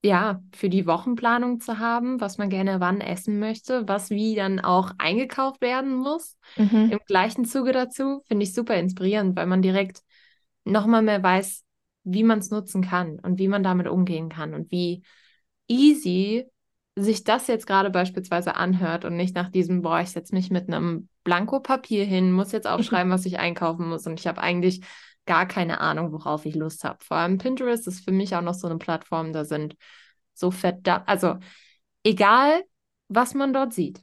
ja, 0.02 0.42
für 0.54 0.68
die 0.68 0.86
Wochenplanung 0.86 1.60
zu 1.60 1.78
haben, 1.78 2.20
was 2.20 2.38
man 2.38 2.50
gerne 2.50 2.80
wann 2.80 3.00
essen 3.00 3.38
möchte, 3.40 3.88
was 3.88 4.10
wie 4.10 4.34
dann 4.34 4.60
auch 4.60 4.92
eingekauft 4.98 5.60
werden 5.60 5.96
muss. 5.96 6.36
Mhm. 6.56 6.90
Im 6.92 7.00
gleichen 7.06 7.44
Zuge 7.44 7.72
dazu 7.72 8.22
finde 8.26 8.44
ich 8.44 8.54
super 8.54 8.76
inspirierend, 8.76 9.36
weil 9.36 9.46
man 9.46 9.62
direkt 9.62 10.02
nochmal 10.64 11.02
mehr 11.02 11.22
weiß, 11.22 11.64
wie 12.04 12.22
man 12.22 12.38
es 12.38 12.50
nutzen 12.50 12.82
kann 12.82 13.18
und 13.18 13.38
wie 13.38 13.48
man 13.48 13.62
damit 13.62 13.88
umgehen 13.88 14.28
kann 14.28 14.54
und 14.54 14.70
wie 14.70 15.02
easy 15.66 16.46
sich 16.96 17.24
das 17.24 17.46
jetzt 17.46 17.66
gerade 17.66 17.90
beispielsweise 17.90 18.56
anhört 18.56 19.04
und 19.04 19.16
nicht 19.16 19.34
nach 19.34 19.50
diesem, 19.50 19.82
boah, 19.82 20.00
ich 20.00 20.10
setze 20.10 20.34
mich 20.34 20.50
mit 20.50 20.68
einem 20.68 21.08
Blankopapier 21.24 22.04
hin, 22.04 22.32
muss 22.32 22.52
jetzt 22.52 22.66
aufschreiben, 22.68 23.12
was 23.12 23.26
ich 23.26 23.38
einkaufen 23.38 23.88
muss 23.88 24.06
und 24.06 24.20
ich 24.20 24.26
habe 24.26 24.40
eigentlich 24.40 24.82
gar 25.28 25.46
keine 25.46 25.80
Ahnung, 25.80 26.10
worauf 26.10 26.46
ich 26.46 26.54
Lust 26.56 26.82
habe. 26.82 27.04
Vor 27.04 27.18
allem 27.18 27.36
Pinterest 27.38 27.86
ist 27.86 28.02
für 28.02 28.12
mich 28.12 28.34
auch 28.34 28.40
noch 28.40 28.54
so 28.54 28.66
eine 28.66 28.78
Plattform, 28.78 29.32
da 29.32 29.44
sind 29.44 29.76
so 30.32 30.50
verdammt, 30.50 31.06
also 31.06 31.36
egal, 32.02 32.64
was 33.08 33.34
man 33.34 33.52
dort 33.52 33.74
sieht. 33.74 34.02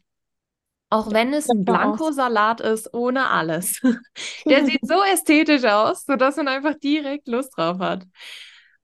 Auch 0.91 1.11
wenn 1.11 1.33
es 1.33 1.49
ein. 1.49 1.65
Blankosalat 1.65 2.61
ist, 2.61 2.93
ohne 2.93 3.29
alles. 3.29 3.81
Der 4.45 4.65
sieht 4.65 4.85
so 4.87 5.01
ästhetisch 5.03 5.63
aus, 5.63 6.05
sodass 6.05 6.37
man 6.37 6.47
einfach 6.47 6.75
direkt 6.75 7.27
Lust 7.27 7.57
drauf 7.57 7.79
hat. 7.79 8.05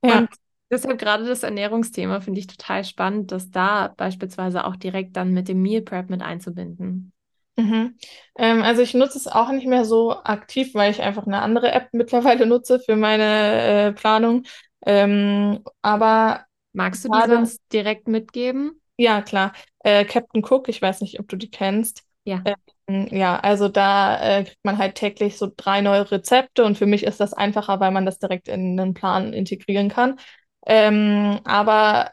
Ja. 0.04 0.18
Und 0.18 0.30
deshalb 0.72 0.98
gerade 0.98 1.26
das 1.26 1.44
Ernährungsthema 1.44 2.22
finde 2.22 2.40
ich 2.40 2.48
total 2.48 2.84
spannend, 2.84 3.32
das 3.32 3.52
da 3.52 3.94
beispielsweise 3.96 4.66
auch 4.66 4.76
direkt 4.76 5.16
dann 5.16 5.32
mit 5.32 5.48
dem 5.48 5.62
Meal 5.62 5.84
Prep 5.84 6.10
mit 6.10 6.24
einzubinden. 6.24 7.14
Mhm. 7.58 7.98
Ähm, 8.38 8.62
also 8.64 8.82
ich 8.82 8.94
nutze 8.94 9.18
es 9.18 9.28
auch 9.28 9.52
nicht 9.52 9.68
mehr 9.68 9.86
so 9.86 10.14
aktiv, 10.24 10.74
weil 10.74 10.92
ich 10.92 11.02
einfach 11.02 11.26
eine 11.28 11.42
andere 11.42 11.72
App 11.72 11.90
mittlerweile 11.94 12.46
nutze 12.46 12.80
für 12.80 12.96
meine 12.96 13.90
äh, 13.90 13.94
Planung. 13.94 14.44
Ähm, 14.86 15.64
aber 15.82 16.46
Magst 16.74 17.06
du 17.06 17.10
die 17.10 17.22
gerade, 17.22 17.24
sonst 17.24 17.62
direkt 17.72 18.08
mitgeben? 18.10 18.82
ja 18.98 19.22
klar, 19.22 19.54
äh, 19.80 20.06
Captain 20.06 20.44
Cook, 20.44 20.70
ich 20.70 20.82
weiß 20.82 21.02
nicht, 21.02 21.20
ob 21.20 21.28
du 21.28 21.36
die 21.38 21.50
kennst. 21.52 22.04
Ja. 22.24 22.48
Ähm, 22.88 23.08
ja, 23.12 23.40
also 23.40 23.70
da 23.70 24.40
äh, 24.40 24.44
kriegt 24.46 24.64
man 24.66 24.78
halt 24.78 24.96
täglich 24.96 25.38
so 25.38 25.52
drei 25.56 25.82
neue 25.82 26.10
Rezepte 26.12 26.64
und 26.66 26.78
für 26.78 26.86
mich 26.86 27.04
ist 27.04 27.20
das 27.20 27.34
einfacher, 27.34 27.80
weil 27.80 27.92
man 27.92 28.06
das 28.06 28.20
direkt 28.20 28.48
in 28.48 28.80
einen 28.80 28.94
Plan 28.94 29.34
integrieren 29.34 29.90
kann. 29.90 30.20
Ähm, 30.66 31.40
aber 31.46 32.12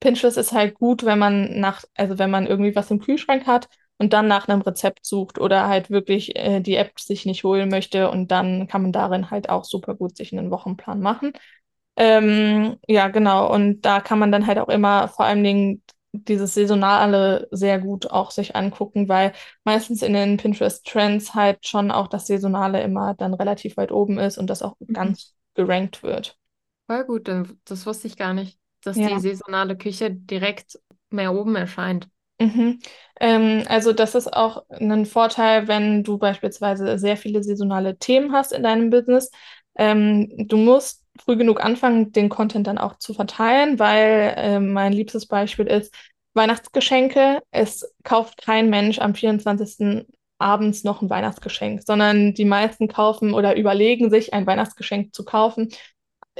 Pinterest 0.00 0.36
ist 0.38 0.52
halt 0.52 0.74
gut, 0.74 1.04
wenn 1.04 1.18
man 1.18 1.60
nach, 1.60 1.84
also 1.96 2.18
wenn 2.18 2.30
man 2.30 2.46
irgendwie 2.46 2.74
was 2.76 2.90
im 2.90 3.00
Kühlschrank 3.00 3.46
hat 3.46 3.68
und 3.98 4.12
dann 4.12 4.28
nach 4.28 4.48
einem 4.48 4.62
Rezept 4.62 5.06
sucht 5.06 5.38
oder 5.38 5.68
halt 5.68 5.90
wirklich 5.90 6.36
äh, 6.36 6.60
die 6.60 6.76
App 6.76 6.98
sich 7.00 7.26
nicht 7.26 7.44
holen 7.44 7.68
möchte 7.68 8.10
und 8.10 8.30
dann 8.30 8.66
kann 8.68 8.82
man 8.82 8.92
darin 8.92 9.30
halt 9.30 9.48
auch 9.48 9.64
super 9.64 9.94
gut 9.94 10.16
sich 10.16 10.32
einen 10.32 10.50
Wochenplan 10.50 11.00
machen. 11.00 11.32
Ähm, 11.96 12.76
ja, 12.88 13.08
genau. 13.08 13.52
Und 13.52 13.82
da 13.82 14.00
kann 14.00 14.18
man 14.18 14.32
dann 14.32 14.46
halt 14.46 14.58
auch 14.58 14.68
immer 14.68 15.08
vor 15.08 15.24
allen 15.26 15.44
Dingen 15.44 15.82
dieses 16.12 16.54
Saisonale 16.54 17.48
sehr 17.50 17.78
gut 17.80 18.10
auch 18.10 18.30
sich 18.30 18.56
angucken, 18.56 19.08
weil 19.08 19.32
meistens 19.64 20.02
in 20.02 20.12
den 20.12 20.36
Pinterest-Trends 20.36 21.34
halt 21.34 21.66
schon 21.66 21.90
auch 21.90 22.08
das 22.08 22.26
Saisonale 22.26 22.82
immer 22.82 23.14
dann 23.14 23.34
relativ 23.34 23.76
weit 23.76 23.92
oben 23.92 24.18
ist 24.18 24.38
und 24.38 24.48
das 24.48 24.62
auch 24.62 24.76
Mhm. 24.88 24.94
ganz 24.94 25.34
gerankt 25.54 26.02
wird. 26.02 26.38
Voll 26.86 27.04
gut, 27.06 27.28
das 27.64 27.86
wusste 27.86 28.06
ich 28.08 28.16
gar 28.16 28.34
nicht, 28.34 28.58
dass 28.82 29.00
die 29.00 29.18
Ja. 29.18 29.20
saisonale 29.20 29.76
Küche 29.76 30.10
direkt 30.10 30.78
mehr 31.10 31.32
oben 31.34 31.56
erscheint. 31.56 32.08
Mhm. 32.40 32.80
Ähm, 33.20 33.62
also 33.68 33.92
das 33.92 34.14
ist 34.14 34.32
auch 34.32 34.64
ein 34.68 35.06
Vorteil, 35.06 35.68
wenn 35.68 36.02
du 36.02 36.18
beispielsweise 36.18 36.98
sehr 36.98 37.16
viele 37.16 37.42
saisonale 37.42 37.96
Themen 37.98 38.32
hast 38.32 38.52
in 38.52 38.62
deinem 38.62 38.90
Business. 38.90 39.30
Ähm, 39.76 40.28
du 40.48 40.56
musst 40.56 41.04
früh 41.22 41.36
genug 41.36 41.62
anfangen, 41.64 42.10
den 42.12 42.28
Content 42.28 42.66
dann 42.66 42.78
auch 42.78 42.98
zu 42.98 43.14
verteilen, 43.14 43.78
weil 43.78 44.34
ähm, 44.36 44.72
mein 44.72 44.92
liebstes 44.92 45.26
Beispiel 45.26 45.66
ist 45.66 45.94
Weihnachtsgeschenke. 46.34 47.40
Es 47.52 47.94
kauft 48.02 48.42
kein 48.42 48.68
Mensch 48.68 48.98
am 48.98 49.14
24. 49.14 50.06
abends 50.38 50.82
noch 50.82 51.00
ein 51.00 51.10
Weihnachtsgeschenk, 51.10 51.82
sondern 51.86 52.34
die 52.34 52.44
meisten 52.44 52.88
kaufen 52.88 53.32
oder 53.32 53.56
überlegen 53.56 54.10
sich, 54.10 54.34
ein 54.34 54.46
Weihnachtsgeschenk 54.46 55.14
zu 55.14 55.24
kaufen 55.24 55.68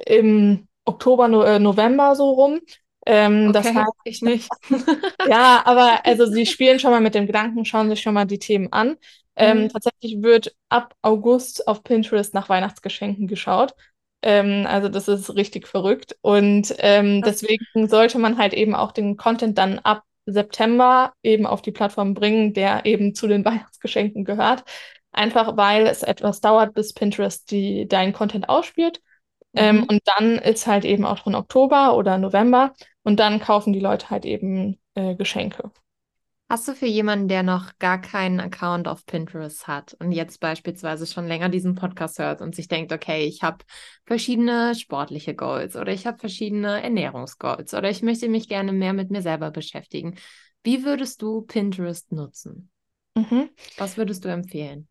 im 0.06 0.68
Oktober, 0.84 1.28
no 1.28 1.42
äh, 1.42 1.58
November 1.58 2.16
so 2.16 2.30
rum. 2.32 2.60
Ähm, 3.06 3.52
das 3.52 3.72
Okay, 3.72 3.84
ich 4.04 4.22
nicht. 4.22 4.56
ja, 5.22 5.62
aber 5.64 6.04
also 6.06 6.26
sie 6.26 6.46
spielen 6.46 6.78
schon 6.78 6.90
mal 6.90 7.00
mit 7.00 7.14
dem 7.14 7.26
Gedanken, 7.26 7.64
schauen 7.64 7.88
sich 7.88 8.00
schon 8.02 8.14
mal 8.14 8.26
die 8.26 8.38
Themen 8.38 8.72
an. 8.72 8.96
Ähm, 9.36 9.68
Mhm. 9.68 9.68
tatsächlich 9.68 10.22
wird 10.22 10.54
ab 10.68 10.94
August 11.02 11.66
auf 11.66 11.82
Pinterest 11.82 12.34
nach 12.34 12.48
Weihnachtsgeschenken 12.48 13.26
geschaut. 13.26 13.74
Ähm, 14.22 14.66
also 14.66 14.88
das 14.88 15.08
ist 15.08 15.34
richtig 15.34 15.66
verrückt. 15.66 16.16
Und 16.20 16.74
ähm, 16.78 17.22
Das, 17.22 17.42
deswegen 17.42 17.88
sollte 17.88 18.18
man 18.18 18.38
halt 18.38 18.54
eben 18.54 18.74
auch 18.74 18.92
den 18.92 19.16
Content 19.16 19.58
dann 19.58 19.78
ab 19.80 20.04
September 20.26 21.12
eben 21.22 21.46
auf 21.46 21.62
die 21.62 21.72
Plattform 21.72 22.14
bringen, 22.14 22.54
der 22.54 22.86
eben 22.86 23.14
zu 23.14 23.26
den 23.26 23.44
Weihnachtsgeschenken 23.46 24.24
gehört. 24.24 24.64
Einfach 25.12 25.56
weil 25.56 25.86
es 25.86 26.02
etwas 26.02 26.40
dauert, 26.40 26.74
bis 26.74 26.92
Pinterest 26.92 27.50
die, 27.50 27.86
deinen 27.88 28.12
Content 28.12 28.48
ausspielt. 28.48 29.00
Ähm, 29.56 29.82
mhm. 29.82 29.88
und 29.88 30.00
dann 30.06 30.38
ist 30.38 30.66
halt 30.66 30.84
eben 30.84 31.04
auch 31.04 31.18
schon 31.18 31.34
Oktober 31.34 31.96
oder 31.96 32.18
November 32.18 32.74
und 33.04 33.20
dann 33.20 33.38
kaufen 33.38 33.72
die 33.72 33.80
Leute 33.80 34.10
halt 34.10 34.24
eben 34.24 34.80
äh, 34.94 35.14
Geschenke. 35.14 35.70
Hast 36.48 36.68
du 36.68 36.74
für 36.74 36.86
jemanden, 36.86 37.28
der 37.28 37.42
noch 37.42 37.78
gar 37.78 38.00
keinen 38.00 38.38
Account 38.38 38.86
auf 38.86 39.06
Pinterest 39.06 39.66
hat 39.66 39.96
und 39.98 40.12
jetzt 40.12 40.40
beispielsweise 40.40 41.06
schon 41.06 41.26
länger 41.26 41.48
diesen 41.48 41.74
Podcast 41.74 42.18
hört 42.18 42.42
und 42.42 42.54
sich 42.54 42.68
denkt, 42.68 42.92
okay, 42.92 43.24
ich 43.24 43.42
habe 43.42 43.64
verschiedene 44.04 44.74
sportliche 44.74 45.34
Goals 45.34 45.74
oder 45.74 45.92
ich 45.92 46.06
habe 46.06 46.18
verschiedene 46.18 46.82
Ernährungsgoals 46.82 47.72
oder 47.72 47.88
ich 47.88 48.02
möchte 48.02 48.28
mich 48.28 48.48
gerne 48.48 48.72
mehr 48.72 48.92
mit 48.92 49.10
mir 49.10 49.22
selber 49.22 49.50
beschäftigen. 49.50 50.16
Wie 50.62 50.84
würdest 50.84 51.22
du 51.22 51.42
Pinterest 51.42 52.12
nutzen? 52.12 52.70
Mhm. 53.14 53.48
Was 53.78 53.96
würdest 53.96 54.24
du 54.24 54.28
empfehlen? 54.28 54.88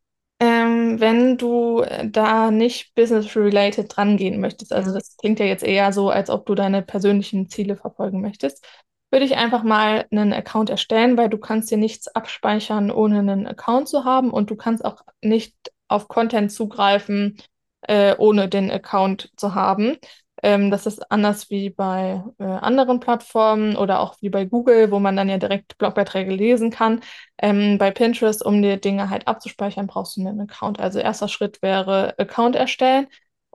Ähm, 0.74 1.00
wenn 1.00 1.38
du 1.38 1.82
äh, 1.82 2.08
da 2.10 2.52
nicht 2.52 2.96
business-related 2.96 3.96
dran 3.96 4.18
gehen 4.18 4.40
möchtest, 4.40 4.74
also 4.74 4.94
das 4.94 5.18
klingt 5.18 5.40
ja 5.40 5.46
jetzt 5.46 5.64
eher 5.64 5.94
so, 5.94 6.10
als 6.10 6.30
ob 6.30 6.46
du 6.46 6.56
deine 6.56 6.82
persönlichen 6.82 7.50
Ziele 7.50 7.76
verfolgen 7.76 8.22
möchtest, 8.22 8.66
würde 9.12 9.26
ich 9.26 9.36
einfach 9.36 9.64
mal 9.64 10.06
einen 10.12 10.34
Account 10.34 10.70
erstellen, 10.70 11.18
weil 11.18 11.30
du 11.30 11.38
kannst 11.38 11.70
dir 11.72 11.78
nichts 11.78 12.08
abspeichern, 12.08 12.90
ohne 12.92 13.20
einen 13.20 13.48
Account 13.48 13.88
zu 13.88 14.06
haben 14.06 14.32
und 14.32 14.50
du 14.50 14.56
kannst 14.56 14.84
auch 14.84 15.02
nicht 15.22 15.56
auf 15.88 16.08
Content 16.08 16.52
zugreifen, 16.52 17.38
äh, 17.82 18.16
ohne 18.18 18.50
den 18.50 18.72
Account 18.72 19.32
zu 19.38 19.54
haben. 19.54 19.98
Ähm, 20.44 20.70
das 20.72 20.86
ist 20.86 21.10
anders 21.12 21.50
wie 21.50 21.70
bei 21.70 22.22
äh, 22.38 22.44
anderen 22.44 23.00
Plattformen 23.00 23.76
oder 23.78 24.02
auch 24.02 24.16
wie 24.22 24.30
bei 24.30 24.46
Google, 24.46 24.92
wo 24.92 25.00
man 25.00 25.16
dann 25.16 25.30
ja 25.30 25.38
direkt 25.38 25.78
Blogbeiträge 25.78 26.32
lesen 26.34 26.70
kann. 26.70 27.02
Ähm, 27.38 27.78
bei 27.78 27.92
Pinterest, 27.92 28.46
um 28.46 28.62
die 28.62 28.80
Dinge 28.80 29.10
halt 29.10 29.28
abzuspeichern, 29.28 29.88
brauchst 29.88 30.18
du 30.18 30.22
einen 30.22 30.42
Account. 30.42 30.80
Also 30.80 31.00
erster 31.00 31.30
Schritt 31.30 31.62
wäre 31.62 32.14
Account 32.20 32.56
erstellen. 32.56 33.08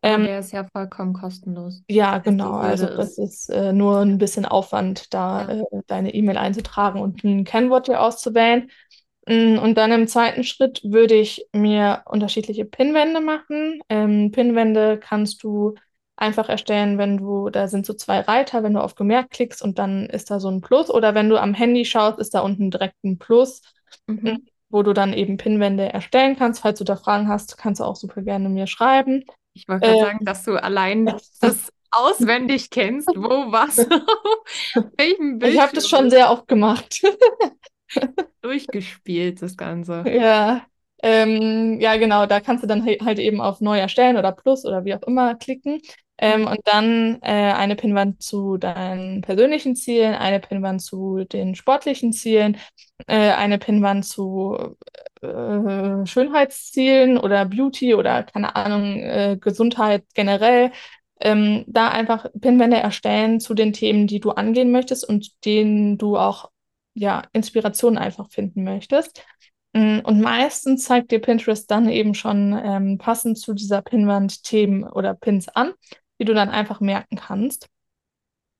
Ähm, 0.02 0.24
der 0.24 0.38
ist 0.38 0.52
ja 0.52 0.66
vollkommen 0.72 1.12
kostenlos. 1.12 1.82
ja, 1.88 2.18
genau. 2.18 2.52
Also 2.52 2.86
das 2.86 3.18
ist, 3.18 3.18
ist 3.18 3.48
äh, 3.50 3.72
nur 3.72 3.98
ein 4.00 4.18
bisschen 4.18 4.44
Aufwand, 4.46 5.12
da 5.12 5.42
ja. 5.50 5.60
äh, 5.60 5.82
deine 5.86 6.14
E-Mail 6.14 6.38
einzutragen 6.38 7.00
und 7.00 7.22
ein 7.24 7.44
Kennwort 7.44 7.88
dir 7.88 8.00
auszuwählen. 8.00 8.70
Mm, 9.26 9.58
Und 9.58 9.76
dann 9.76 9.92
im 9.92 10.06
zweiten 10.08 10.44
Schritt 10.44 10.80
würde 10.84 11.14
ich 11.14 11.46
mir 11.52 12.02
unterschiedliche 12.06 12.64
Pinwände 12.64 13.20
machen. 13.20 13.80
Ähm, 13.88 14.30
Pinwände 14.32 14.98
kannst 14.98 15.42
du 15.42 15.74
einfach 16.18 16.50
erstellen, 16.50 16.98
wenn 16.98 17.18
du, 17.18 17.50
da 17.50 17.68
sind 17.68 17.86
so 17.86 17.94
zwei 17.94 18.20
Reiter, 18.20 18.62
wenn 18.64 18.74
du 18.74 18.82
auf 18.82 18.96
Gemerkt 18.96 19.32
klickst 19.32 19.62
und 19.62 19.78
dann 19.78 20.06
ist 20.06 20.30
da 20.30 20.40
so 20.40 20.50
ein 20.50 20.60
Plus. 20.62 20.90
Oder 20.90 21.14
wenn 21.14 21.30
du 21.30 21.40
am 21.40 21.54
Handy 21.54 21.84
schaust, 21.86 22.18
ist 22.18 22.34
da 22.34 22.40
unten 22.40 22.70
direkt 22.70 22.96
ein 23.04 23.18
Plus, 23.18 23.62
Mhm. 24.08 24.48
wo 24.70 24.82
du 24.82 24.92
dann 24.92 25.12
eben 25.14 25.36
Pinwände 25.36 25.92
erstellen 25.92 26.36
kannst. 26.36 26.60
Falls 26.60 26.78
du 26.78 26.84
da 26.84 26.96
Fragen 26.96 27.28
hast, 27.28 27.56
kannst 27.58 27.80
du 27.80 27.84
auch 27.84 27.96
super 27.96 28.22
gerne 28.22 28.48
mir 28.48 28.66
schreiben. 28.66 29.24
Ich 29.54 29.68
wollte 29.68 29.86
Ähm, 29.86 29.96
sagen, 29.96 30.24
dass 30.24 30.44
du 30.44 30.56
allein 30.62 31.06
das 31.40 31.72
auswendig 31.90 32.70
kennst, 32.70 33.08
wo 33.16 33.50
was 33.50 33.78
auf 34.76 34.84
welchem 34.98 35.40
ich 35.40 35.58
habe 35.58 35.72
das 35.74 35.88
schon 35.88 36.10
sehr 36.10 36.30
oft 36.30 36.48
gemacht. 36.48 37.00
Durchgespielt, 38.42 39.42
das 39.42 39.56
Ganze. 39.56 40.04
Ja, 40.04 40.66
ähm, 41.02 41.80
ja, 41.80 41.96
genau, 41.96 42.26
da 42.26 42.40
kannst 42.40 42.62
du 42.62 42.66
dann 42.68 42.84
halt 42.84 43.18
eben 43.18 43.40
auf 43.40 43.60
Neu 43.60 43.78
erstellen 43.78 44.16
oder 44.16 44.32
Plus 44.32 44.64
oder 44.64 44.84
wie 44.84 44.94
auch 44.94 45.02
immer 45.02 45.34
klicken. 45.34 45.80
Ähm, 46.20 46.42
Mhm. 46.42 46.46
und 46.48 46.58
dann 46.64 47.18
äh, 47.22 47.52
eine 47.52 47.76
Pinnwand 47.76 48.22
zu 48.22 48.56
deinen 48.56 49.20
persönlichen 49.22 49.76
Zielen, 49.76 50.14
eine 50.14 50.40
Pinnwand 50.40 50.82
zu 50.82 51.24
den 51.24 51.54
sportlichen 51.54 52.12
Zielen, 52.12 52.56
äh, 53.06 53.30
eine 53.32 53.58
Pinnwand 53.58 54.04
zu 54.04 54.76
äh, 55.22 56.06
Schönheitszielen 56.06 57.18
oder 57.18 57.44
Beauty 57.44 57.94
oder 57.94 58.22
keine 58.24 58.56
Ahnung, 58.56 58.96
äh, 58.98 59.36
Gesundheit 59.40 60.04
generell. 60.14 60.72
Ähm, 61.20 61.64
da 61.66 61.88
einfach 61.88 62.26
Pinnwände 62.40 62.76
erstellen 62.76 63.40
zu 63.40 63.54
den 63.54 63.72
Themen, 63.72 64.06
die 64.06 64.20
du 64.20 64.30
angehen 64.30 64.70
möchtest 64.70 65.08
und 65.08 65.44
denen 65.44 65.98
du 65.98 66.16
auch 66.16 66.50
ja, 66.94 67.22
Inspiration 67.32 67.98
einfach 67.98 68.30
finden 68.30 68.62
möchtest. 68.64 69.24
Mm, 69.72 69.98
Und 70.04 70.20
meistens 70.20 70.84
zeigt 70.84 71.10
dir 71.10 71.20
Pinterest 71.20 71.70
dann 71.70 71.88
eben 71.88 72.14
schon 72.14 72.58
ähm, 72.62 72.98
passend 72.98 73.38
zu 73.38 73.52
dieser 73.54 73.82
Pinnwand 73.82 74.44
Themen 74.44 74.84
oder 74.84 75.14
Pins 75.14 75.48
an, 75.48 75.72
die 76.18 76.24
du 76.24 76.34
dann 76.34 76.50
einfach 76.50 76.80
merken 76.80 77.16
kannst. 77.16 77.68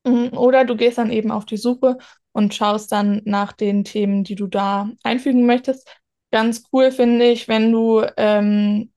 Mm, 0.04 0.28
Oder 0.36 0.64
du 0.64 0.76
gehst 0.76 0.98
dann 0.98 1.10
eben 1.10 1.30
auf 1.30 1.44
die 1.44 1.56
Suche 1.56 1.98
und 2.32 2.54
schaust 2.54 2.92
dann 2.92 3.22
nach 3.24 3.52
den 3.52 3.84
Themen, 3.84 4.24
die 4.24 4.34
du 4.34 4.46
da 4.46 4.90
einfügen 5.02 5.46
möchtest. 5.46 5.88
Ganz 6.30 6.64
cool 6.72 6.90
finde 6.92 7.26
ich, 7.26 7.48
wenn 7.48 7.72
du 7.72 8.04
ähm, 8.16 8.92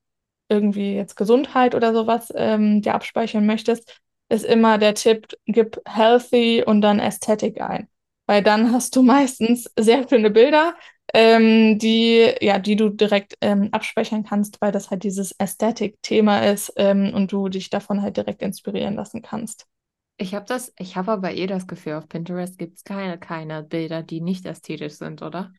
irgendwie 0.49 0.95
jetzt 0.95 1.15
Gesundheit 1.15 1.75
oder 1.75 1.93
sowas 1.93 2.31
ähm, 2.35 2.81
dir 2.81 2.95
abspeichern 2.95 3.45
möchtest, 3.45 4.01
ist 4.29 4.45
immer 4.45 4.77
der 4.77 4.95
Tipp, 4.95 5.27
gib 5.45 5.81
healthy 5.87 6.63
und 6.65 6.81
dann 6.81 6.99
Aesthetic 6.99 7.61
ein. 7.61 7.89
Weil 8.27 8.43
dann 8.43 8.71
hast 8.73 8.95
du 8.95 9.03
meistens 9.03 9.71
sehr 9.79 10.07
schöne 10.07 10.29
Bilder, 10.31 10.75
ähm, 11.13 11.77
die, 11.79 12.33
ja, 12.41 12.59
die 12.59 12.75
du 12.75 12.89
direkt 12.89 13.35
ähm, 13.41 13.69
abspeichern 13.71 14.23
kannst, 14.23 14.61
weil 14.61 14.71
das 14.71 14.89
halt 14.91 15.03
dieses 15.03 15.37
Aesthetic-Thema 15.39 16.45
ist 16.51 16.73
ähm, 16.77 17.13
und 17.13 17.31
du 17.31 17.49
dich 17.49 17.69
davon 17.69 18.01
halt 18.01 18.17
direkt 18.17 18.41
inspirieren 18.41 18.95
lassen 18.95 19.21
kannst. 19.21 19.67
Ich 20.17 20.33
habe 20.35 20.45
das, 20.45 20.73
ich 20.77 20.95
habe 20.95 21.11
aber 21.11 21.33
eh 21.33 21.47
das 21.47 21.67
Gefühl, 21.67 21.93
auf 21.95 22.07
Pinterest 22.07 22.57
gibt 22.57 22.77
es 22.77 22.83
keine, 22.85 23.17
keine 23.19 23.61
Bilder, 23.63 24.03
die 24.03 24.21
nicht 24.21 24.45
ästhetisch 24.45 24.93
sind, 24.93 25.21
oder? 25.21 25.53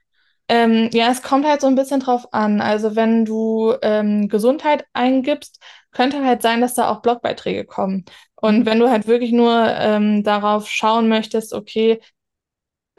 Ähm, 0.48 0.90
ja, 0.92 1.10
es 1.10 1.22
kommt 1.22 1.46
halt 1.46 1.60
so 1.60 1.66
ein 1.66 1.74
bisschen 1.76 2.00
drauf 2.00 2.32
an. 2.32 2.60
Also 2.60 2.94
wenn 2.96 3.24
du 3.24 3.74
ähm, 3.82 4.28
Gesundheit 4.28 4.84
eingibst, 4.92 5.62
könnte 5.92 6.24
halt 6.24 6.42
sein, 6.42 6.60
dass 6.60 6.74
da 6.74 6.90
auch 6.90 7.00
Blogbeiträge 7.02 7.64
kommen. 7.64 8.04
Und 8.34 8.66
Mhm. 8.66 8.66
wenn 8.66 8.78
du 8.80 8.90
halt 8.90 9.06
wirklich 9.06 9.32
nur 9.32 9.52
ähm, 9.68 10.22
darauf 10.24 10.68
schauen 10.68 11.08
möchtest, 11.08 11.54
okay, 11.54 12.00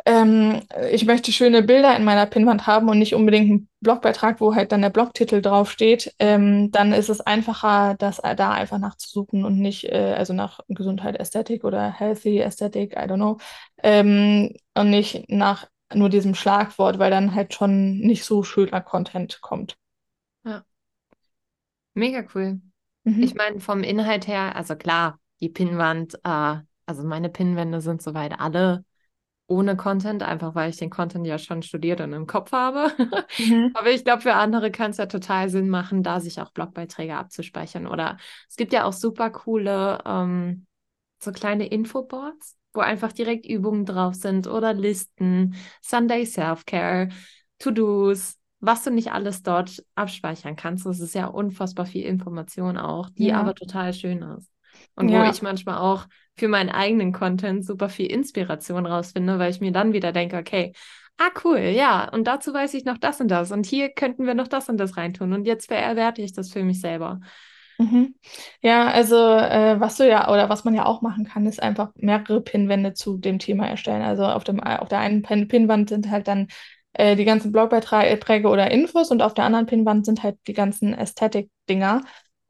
ähm, 0.06 0.62
ich 0.92 1.06
möchte 1.06 1.32
schöne 1.32 1.64
Bilder 1.64 1.96
in 1.96 2.04
meiner 2.04 2.26
Pinnwand 2.26 2.68
haben 2.68 2.90
und 2.90 3.00
nicht 3.00 3.16
unbedingt 3.16 3.50
einen 3.50 3.70
Blogbeitrag, 3.82 4.42
wo 4.42 4.56
halt 4.56 4.72
dann 4.72 4.82
der 4.82 4.90
Blogtitel 4.90 5.42
draufsteht, 5.42 6.14
ähm, 6.20 6.72
dann 6.72 6.94
ist 6.94 7.10
es 7.10 7.22
einfacher, 7.22 7.96
das 8.00 8.20
äh, 8.20 8.36
da 8.36 8.52
einfach 8.52 8.80
nachzusuchen 8.80 9.46
und 9.46 9.60
nicht, 9.60 9.86
äh, 9.86 10.16
also 10.18 10.34
nach 10.34 10.60
Gesundheit, 10.68 11.18
Ästhetik 11.20 11.64
oder 11.64 11.92
Healthy 11.92 12.40
Ästhetik, 12.40 12.94
I 12.94 13.00
don't 13.08 13.16
know, 13.16 13.38
ähm, 13.82 14.54
und 14.76 14.90
nicht 14.90 15.30
nach 15.30 15.68
nur 15.94 16.10
diesem 16.10 16.36
Schlagwort, 16.36 17.00
weil 17.00 17.12
dann 17.12 17.36
halt 17.36 17.54
schon 17.54 18.00
nicht 18.00 18.26
so 18.26 18.44
schöner 18.44 18.82
Content 18.82 19.42
kommt. 19.42 19.78
Ja, 20.44 20.66
mega 21.94 22.24
cool. 22.36 22.62
Ich 23.20 23.34
Mhm. 23.34 23.36
meine, 23.36 23.60
vom 23.62 23.84
Inhalt 23.84 24.28
her, 24.28 24.56
also 24.56 24.76
klar, 24.76 25.20
die 25.42 25.50
Pinnwand, 25.50 26.16
äh, 26.24 26.58
also 26.86 27.04
meine 27.04 27.30
Pinnwände 27.30 27.82
sind 27.82 28.02
soweit 28.02 28.40
alle 28.40 28.86
ohne 29.48 29.76
Content, 29.76 30.24
einfach 30.24 30.56
weil 30.56 30.70
ich 30.70 30.78
den 30.78 30.90
Content 30.90 31.28
ja 31.28 31.38
schon 31.38 31.64
studiert 31.64 32.02
und 32.02 32.14
im 32.14 32.28
Kopf 32.28 32.52
habe. 32.52 32.92
Mhm. 33.38 33.72
Aber 33.76 33.92
ich 33.92 34.04
glaube, 34.04 34.22
für 34.22 34.34
andere 34.34 34.72
kann 34.72 34.92
es 34.92 34.98
ja 34.98 35.06
total 35.06 35.50
Sinn 35.50 35.70
machen, 35.70 36.04
da 36.04 36.20
sich 36.20 36.40
auch 36.40 36.52
Blogbeiträge 36.52 37.16
abzuspeichern. 37.16 37.88
Oder 37.88 38.18
es 38.50 38.56
gibt 38.56 38.74
ja 38.74 38.86
auch 38.86 38.94
super 38.94 39.30
coole, 39.30 40.00
ähm, 40.06 40.66
so 41.22 41.32
kleine 41.32 41.68
Infoboards, 41.68 42.58
wo 42.74 42.82
einfach 42.82 43.12
direkt 43.12 43.46
Übungen 43.46 43.86
drauf 43.86 44.16
sind 44.16 44.48
oder 44.48 44.74
Listen, 44.74 45.56
Sunday 45.82 46.26
Self-Care, 46.26 47.10
To-Dos, 47.60 48.40
was 48.60 48.84
du 48.84 48.92
nicht 48.92 49.12
alles 49.12 49.44
dort 49.44 49.84
abspeichern 49.96 50.56
kannst. 50.56 50.86
Das 50.86 51.00
ist 51.00 51.16
ja 51.16 51.28
unfassbar 51.28 51.86
viel 51.86 52.06
Information 52.06 52.78
auch, 52.78 53.10
die 53.10 53.28
ja. 53.28 53.40
aber 53.40 53.56
total 53.56 53.94
schön 53.94 54.22
ist. 54.22 54.50
Und 54.96 55.10
ja. 55.10 55.26
wo 55.26 55.32
ich 55.32 55.42
manchmal 55.42 55.78
auch 55.78 56.06
für 56.36 56.48
meinen 56.48 56.70
eigenen 56.70 57.14
Content 57.14 57.66
super 57.66 57.90
viel 57.90 58.12
Inspiration 58.12 58.86
rausfinde, 58.86 59.40
weil 59.40 59.52
ich 59.52 59.62
mir 59.62 59.72
dann 59.72 59.94
wieder 59.94 60.12
denke, 60.12 60.38
okay, 60.38 60.74
ah 61.18 61.30
cool, 61.44 61.60
ja, 61.60 62.10
und 62.10 62.26
dazu 62.26 62.54
weiß 62.54 62.74
ich 62.74 62.86
noch 62.86 62.98
das 62.98 63.22
und 63.22 63.30
das 63.30 63.52
und 63.52 63.66
hier 63.66 63.90
könnten 63.90 64.26
wir 64.26 64.34
noch 64.34 64.48
das 64.48 64.70
und 64.70 64.78
das 64.78 64.98
reintun 64.98 65.34
und 65.34 65.46
jetzt 65.46 65.68
verwerte 65.68 66.22
ich 66.22 66.34
das 66.34 66.52
für 66.52 66.64
mich 66.64 66.82
selber. 66.82 67.20
Mhm. 67.78 68.16
Ja, 68.62 68.88
also 68.90 69.16
äh, 69.16 69.80
was 69.80 69.98
du 69.98 70.08
ja 70.08 70.32
oder 70.32 70.50
was 70.50 70.64
man 70.64 70.76
ja 70.76 70.86
auch 70.86 71.02
machen 71.02 71.26
kann, 71.26 71.46
ist 71.46 71.62
einfach 71.62 71.92
mehrere 71.96 72.42
Pinwände 72.42 72.94
zu 72.94 73.18
dem 73.18 73.40
Thema 73.40 73.68
erstellen. 73.68 74.04
Also 74.04 74.26
auf 74.26 74.44
dem 74.44 74.60
auf 74.60 74.90
der 74.90 75.00
einen 75.00 75.24
Pin 75.24 75.48
Pinwand 75.48 75.90
sind 75.90 76.10
halt 76.10 76.28
dann 76.28 76.48
äh, 76.94 77.16
die 77.16 77.26
ganzen 77.26 77.52
Blogbeiträge 77.52 78.48
oder 78.48 78.72
Infos 78.72 79.12
und 79.12 79.22
auf 79.22 79.34
der 79.34 79.46
anderen 79.46 79.66
Pinwand 79.66 80.06
sind 80.06 80.24
halt 80.24 80.38
die 80.48 80.54
ganzen 80.54 80.94
Ästhetik-Dinger. 80.94 82.02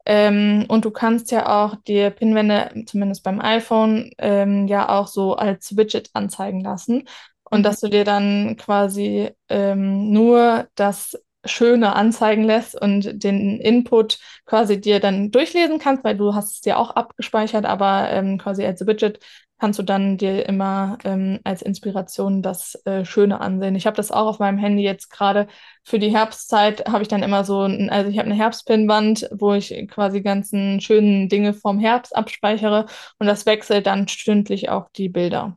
Ähm, 0.06 0.66
und 0.68 0.84
du 0.84 0.90
kannst 0.90 1.30
ja 1.30 1.64
auch 1.64 1.76
die 1.86 2.10
Pinwände, 2.10 2.84
zumindest 2.86 3.22
beim 3.22 3.40
iPhone, 3.40 4.10
ähm, 4.18 4.66
ja 4.66 4.88
auch 4.88 5.06
so 5.06 5.34
als 5.34 5.76
Widget 5.76 6.10
anzeigen 6.12 6.60
lassen. 6.60 7.08
Und 7.44 7.60
mhm. 7.60 7.62
dass 7.62 7.80
du 7.80 7.88
dir 7.88 8.04
dann 8.04 8.56
quasi 8.56 9.30
ähm, 9.48 10.10
nur 10.12 10.68
das 10.74 11.18
Schöne 11.46 11.94
anzeigen 11.94 12.44
lässt 12.44 12.80
und 12.80 13.22
den 13.22 13.60
Input 13.60 14.18
quasi 14.46 14.80
dir 14.80 14.98
dann 15.00 15.30
durchlesen 15.30 15.78
kannst, 15.78 16.02
weil 16.04 16.16
du 16.16 16.34
hast 16.34 16.54
es 16.54 16.60
dir 16.62 16.78
auch 16.78 16.90
abgespeichert, 16.90 17.66
aber 17.66 18.10
ähm, 18.10 18.38
quasi 18.38 18.64
als 18.64 18.86
Widget 18.86 19.20
kannst 19.58 19.78
du 19.78 19.82
dann 19.82 20.16
dir 20.16 20.46
immer 20.46 20.98
ähm, 21.04 21.40
als 21.44 21.62
Inspiration 21.62 22.42
das 22.42 22.74
äh, 22.84 23.04
Schöne 23.04 23.40
ansehen. 23.40 23.76
Ich 23.76 23.86
habe 23.86 23.96
das 23.96 24.10
auch 24.10 24.26
auf 24.26 24.38
meinem 24.38 24.58
Handy 24.58 24.82
jetzt 24.82 25.10
gerade 25.10 25.46
für 25.84 25.98
die 25.98 26.10
Herbstzeit, 26.10 26.86
habe 26.88 27.02
ich 27.02 27.08
dann 27.08 27.22
immer 27.22 27.44
so, 27.44 27.62
ein, 27.62 27.88
also 27.88 28.10
ich 28.10 28.18
habe 28.18 28.26
eine 28.26 28.36
Herbstpinwand, 28.36 29.28
wo 29.32 29.54
ich 29.54 29.88
quasi 29.88 30.22
ganzen 30.22 30.80
schönen 30.80 31.28
Dinge 31.28 31.54
vom 31.54 31.78
Herbst 31.78 32.14
abspeichere 32.16 32.86
und 33.18 33.26
das 33.26 33.46
wechselt 33.46 33.86
dann 33.86 34.08
stündlich 34.08 34.68
auch 34.68 34.88
die 34.96 35.08
Bilder. 35.08 35.56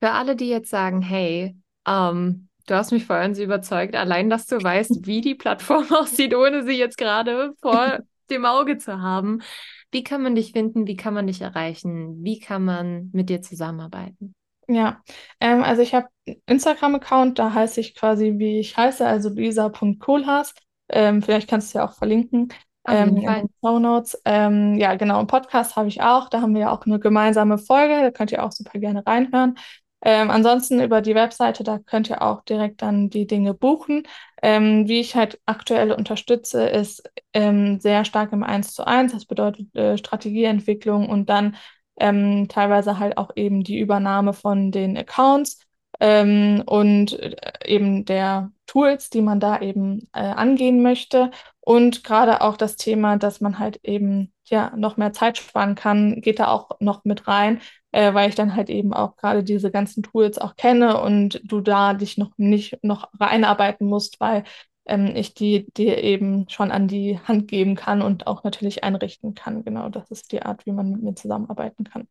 Für 0.00 0.12
alle, 0.12 0.36
die 0.36 0.48
jetzt 0.48 0.70
sagen, 0.70 1.02
hey, 1.02 1.56
ähm, 1.86 2.48
du 2.66 2.74
hast 2.74 2.92
mich 2.92 3.04
vorhin 3.04 3.34
so 3.34 3.42
überzeugt, 3.42 3.96
allein, 3.96 4.30
dass 4.30 4.46
du 4.46 4.62
weißt, 4.62 5.06
wie 5.06 5.20
die 5.20 5.34
Plattform 5.34 5.86
aussieht, 5.92 6.34
ohne 6.34 6.64
sie 6.64 6.78
jetzt 6.78 6.96
gerade 6.96 7.52
vor 7.60 7.98
dem 8.30 8.44
Auge 8.44 8.78
zu 8.78 9.00
haben. 9.00 9.42
Wie 9.90 10.02
kann 10.02 10.22
man 10.22 10.34
dich 10.34 10.52
finden? 10.52 10.86
Wie 10.86 10.96
kann 10.96 11.14
man 11.14 11.26
dich 11.26 11.40
erreichen? 11.40 12.22
Wie 12.24 12.38
kann 12.38 12.64
man 12.64 13.10
mit 13.12 13.28
dir 13.28 13.42
zusammenarbeiten? 13.42 14.34
Ja, 14.68 15.02
ähm, 15.40 15.62
also 15.62 15.82
ich 15.82 15.94
habe 15.94 16.06
einen 16.26 16.40
Instagram-Account, 16.46 17.38
da 17.38 17.52
heiße 17.52 17.80
ich 17.80 17.94
quasi, 17.94 18.34
wie 18.38 18.60
ich 18.60 18.76
heiße, 18.76 19.06
also 19.06 19.28
luisa.kohlhaas. 19.28 20.54
Ähm, 20.88 21.22
vielleicht 21.22 21.48
kannst 21.48 21.74
du 21.74 21.78
ja 21.78 21.86
auch 21.88 21.94
verlinken 21.94 22.48
ähm, 22.86 23.16
in 23.16 23.22
den 23.22 23.50
Show 23.62 23.78
Notes. 23.78 24.20
Ähm, 24.24 24.74
ja, 24.76 24.94
genau, 24.96 25.18
einen 25.18 25.26
Podcast 25.26 25.76
habe 25.76 25.88
ich 25.88 26.02
auch. 26.02 26.28
Da 26.28 26.40
haben 26.40 26.54
wir 26.54 26.62
ja 26.62 26.70
auch 26.70 26.84
eine 26.86 26.98
gemeinsame 26.98 27.58
Folge. 27.58 28.00
Da 28.00 28.10
könnt 28.10 28.32
ihr 28.32 28.44
auch 28.44 28.52
super 28.52 28.78
gerne 28.78 29.04
reinhören. 29.06 29.56
Ähm, 30.04 30.30
ansonsten 30.30 30.80
über 30.80 31.00
die 31.00 31.14
Webseite, 31.14 31.62
da 31.62 31.78
könnt 31.78 32.10
ihr 32.10 32.22
auch 32.22 32.42
direkt 32.44 32.82
dann 32.82 33.08
die 33.08 33.26
Dinge 33.26 33.54
buchen. 33.54 34.02
Ähm, 34.42 34.88
wie 34.88 35.00
ich 35.00 35.14
halt 35.14 35.40
aktuell 35.46 35.92
unterstütze, 35.92 36.66
ist 36.68 37.02
ähm, 37.32 37.78
sehr 37.80 38.04
stark 38.04 38.32
im 38.32 38.42
1 38.42 38.74
zu 38.74 38.84
1. 38.84 39.12
Das 39.12 39.26
bedeutet 39.26 39.74
äh, 39.76 39.96
Strategieentwicklung 39.96 41.08
und 41.08 41.28
dann 41.30 41.56
ähm, 42.00 42.48
teilweise 42.48 42.98
halt 42.98 43.16
auch 43.16 43.30
eben 43.36 43.62
die 43.62 43.78
Übernahme 43.78 44.32
von 44.32 44.72
den 44.72 44.96
Accounts 44.96 45.60
ähm, 46.00 46.62
und 46.66 47.12
äh, 47.20 47.36
eben 47.64 48.04
der 48.04 48.50
Tools, 48.66 49.10
die 49.10 49.22
man 49.22 49.38
da 49.40 49.60
eben 49.60 50.08
äh, 50.12 50.20
angehen 50.20 50.82
möchte. 50.82 51.30
Und 51.60 52.02
gerade 52.02 52.40
auch 52.40 52.56
das 52.56 52.76
Thema, 52.76 53.16
dass 53.18 53.40
man 53.40 53.58
halt 53.60 53.78
eben 53.84 54.32
ja 54.46 54.72
noch 54.76 54.96
mehr 54.96 55.12
Zeit 55.12 55.38
sparen 55.38 55.74
kann, 55.76 56.20
geht 56.20 56.40
da 56.40 56.48
auch 56.48 56.70
noch 56.80 57.04
mit 57.04 57.28
rein, 57.28 57.60
äh, 57.92 58.12
weil 58.14 58.28
ich 58.28 58.34
dann 58.34 58.56
halt 58.56 58.70
eben 58.70 58.92
auch 58.92 59.16
gerade 59.16 59.44
diese 59.44 59.70
ganzen 59.70 60.02
Tools 60.02 60.38
auch 60.38 60.56
kenne 60.56 61.00
und 61.00 61.40
du 61.44 61.60
da 61.60 61.94
dich 61.94 62.18
noch 62.18 62.32
nicht 62.36 62.82
noch 62.82 63.08
reinarbeiten 63.20 63.86
musst, 63.86 64.18
weil 64.18 64.44
ähm, 64.86 65.12
ich 65.14 65.34
die 65.34 65.66
dir 65.76 66.02
eben 66.02 66.48
schon 66.48 66.72
an 66.72 66.88
die 66.88 67.18
Hand 67.20 67.48
geben 67.48 67.76
kann 67.76 68.02
und 68.02 68.26
auch 68.26 68.44
natürlich 68.44 68.82
einrichten 68.82 69.34
kann. 69.34 69.64
Genau, 69.64 69.88
das 69.88 70.10
ist 70.10 70.32
die 70.32 70.42
Art, 70.42 70.66
wie 70.66 70.72
man 70.72 70.90
mit 70.90 71.02
mir 71.02 71.14
zusammenarbeiten 71.14 71.84
kann. 71.84 72.08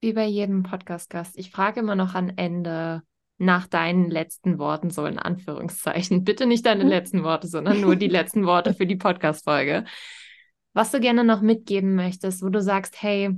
Wie 0.00 0.12
bei 0.12 0.26
jedem 0.26 0.62
Podcast-Gast, 0.62 1.38
ich 1.38 1.50
frage 1.50 1.80
immer 1.80 1.94
noch 1.96 2.14
am 2.14 2.30
Ende 2.36 3.02
nach 3.36 3.66
deinen 3.66 4.10
letzten 4.10 4.58
Worten, 4.58 4.90
so 4.90 5.06
in 5.06 5.18
Anführungszeichen. 5.18 6.24
Bitte 6.24 6.46
nicht 6.46 6.66
deine 6.66 6.84
mhm. 6.84 6.90
letzten 6.90 7.22
Worte, 7.22 7.46
sondern 7.46 7.80
nur 7.80 7.96
die 7.96 8.08
letzten 8.08 8.46
Worte 8.46 8.74
für 8.74 8.86
die 8.86 8.96
Podcast-Folge. 8.96 9.84
Was 10.72 10.90
du 10.90 11.00
gerne 11.00 11.24
noch 11.24 11.40
mitgeben 11.40 11.94
möchtest, 11.94 12.42
wo 12.42 12.48
du 12.48 12.60
sagst, 12.60 13.00
hey, 13.02 13.36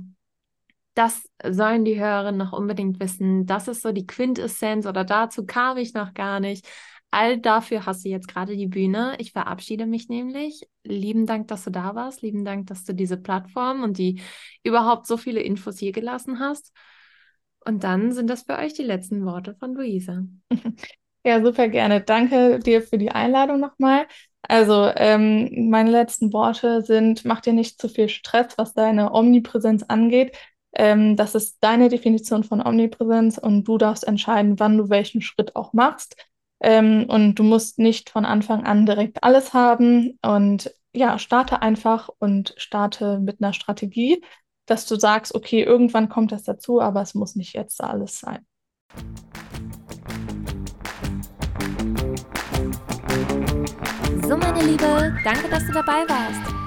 das 0.93 1.23
sollen 1.43 1.85
die 1.85 1.99
Hörerinnen 1.99 2.37
noch 2.37 2.53
unbedingt 2.53 2.99
wissen. 2.99 3.45
Das 3.45 3.67
ist 3.67 3.81
so 3.81 3.91
die 3.91 4.05
Quintessenz 4.07 4.85
oder 4.85 5.03
dazu 5.03 5.45
kam 5.45 5.77
ich 5.77 5.93
noch 5.93 6.13
gar 6.13 6.39
nicht. 6.39 6.67
All 7.11 7.37
dafür 7.39 7.85
hast 7.85 8.05
du 8.05 8.09
jetzt 8.09 8.27
gerade 8.27 8.55
die 8.55 8.67
Bühne. 8.67 9.15
Ich 9.19 9.33
verabschiede 9.33 9.85
mich 9.85 10.07
nämlich. 10.07 10.67
Lieben 10.83 11.25
Dank, 11.25 11.47
dass 11.49 11.65
du 11.65 11.69
da 11.69 11.93
warst. 11.95 12.21
Lieben 12.21 12.45
Dank, 12.45 12.67
dass 12.67 12.85
du 12.85 12.93
diese 12.93 13.17
Plattform 13.17 13.83
und 13.83 13.97
die 13.97 14.21
überhaupt 14.63 15.07
so 15.07 15.17
viele 15.17 15.41
Infos 15.41 15.77
hier 15.77 15.91
gelassen 15.91 16.39
hast. 16.39 16.71
Und 17.65 17.83
dann 17.83 18.11
sind 18.11 18.29
das 18.29 18.43
für 18.43 18.57
euch 18.57 18.73
die 18.73 18.83
letzten 18.83 19.25
Worte 19.25 19.55
von 19.55 19.73
Luisa. 19.73 20.23
Ja, 21.23 21.39
super 21.43 21.67
gerne. 21.67 22.01
Danke 22.01 22.57
dir 22.57 22.81
für 22.81 22.97
die 22.97 23.11
Einladung 23.11 23.59
nochmal. 23.59 24.07
Also, 24.41 24.89
ähm, 24.95 25.69
meine 25.69 25.91
letzten 25.91 26.33
Worte 26.33 26.81
sind, 26.81 27.25
mach 27.25 27.41
dir 27.41 27.53
nicht 27.53 27.79
zu 27.79 27.89
viel 27.89 28.09
Stress, 28.09 28.57
was 28.57 28.73
deine 28.73 29.13
Omnipräsenz 29.13 29.83
angeht. 29.83 30.35
Ähm, 30.73 31.15
das 31.15 31.35
ist 31.35 31.57
deine 31.61 31.89
Definition 31.89 32.43
von 32.43 32.65
Omnipräsenz 32.65 33.37
und 33.37 33.65
du 33.65 33.77
darfst 33.77 34.07
entscheiden, 34.07 34.59
wann 34.59 34.77
du 34.77 34.89
welchen 34.89 35.21
Schritt 35.21 35.55
auch 35.55 35.73
machst. 35.73 36.15
Ähm, 36.61 37.05
und 37.07 37.35
du 37.35 37.43
musst 37.43 37.79
nicht 37.79 38.09
von 38.09 38.25
Anfang 38.25 38.65
an 38.65 38.85
direkt 38.85 39.23
alles 39.23 39.53
haben. 39.53 40.17
Und 40.21 40.73
ja, 40.93 41.17
starte 41.19 41.61
einfach 41.61 42.09
und 42.19 42.53
starte 42.57 43.19
mit 43.19 43.41
einer 43.41 43.53
Strategie, 43.53 44.23
dass 44.65 44.85
du 44.85 44.95
sagst, 44.95 45.33
okay, 45.35 45.63
irgendwann 45.63 46.09
kommt 46.09 46.31
das 46.31 46.43
dazu, 46.43 46.81
aber 46.81 47.01
es 47.01 47.15
muss 47.15 47.35
nicht 47.35 47.53
jetzt 47.53 47.83
alles 47.83 48.19
sein. 48.19 48.45
So, 54.27 54.37
meine 54.37 54.63
Liebe, 54.63 55.13
danke, 55.23 55.49
dass 55.49 55.65
du 55.65 55.73
dabei 55.73 56.07
warst. 56.07 56.60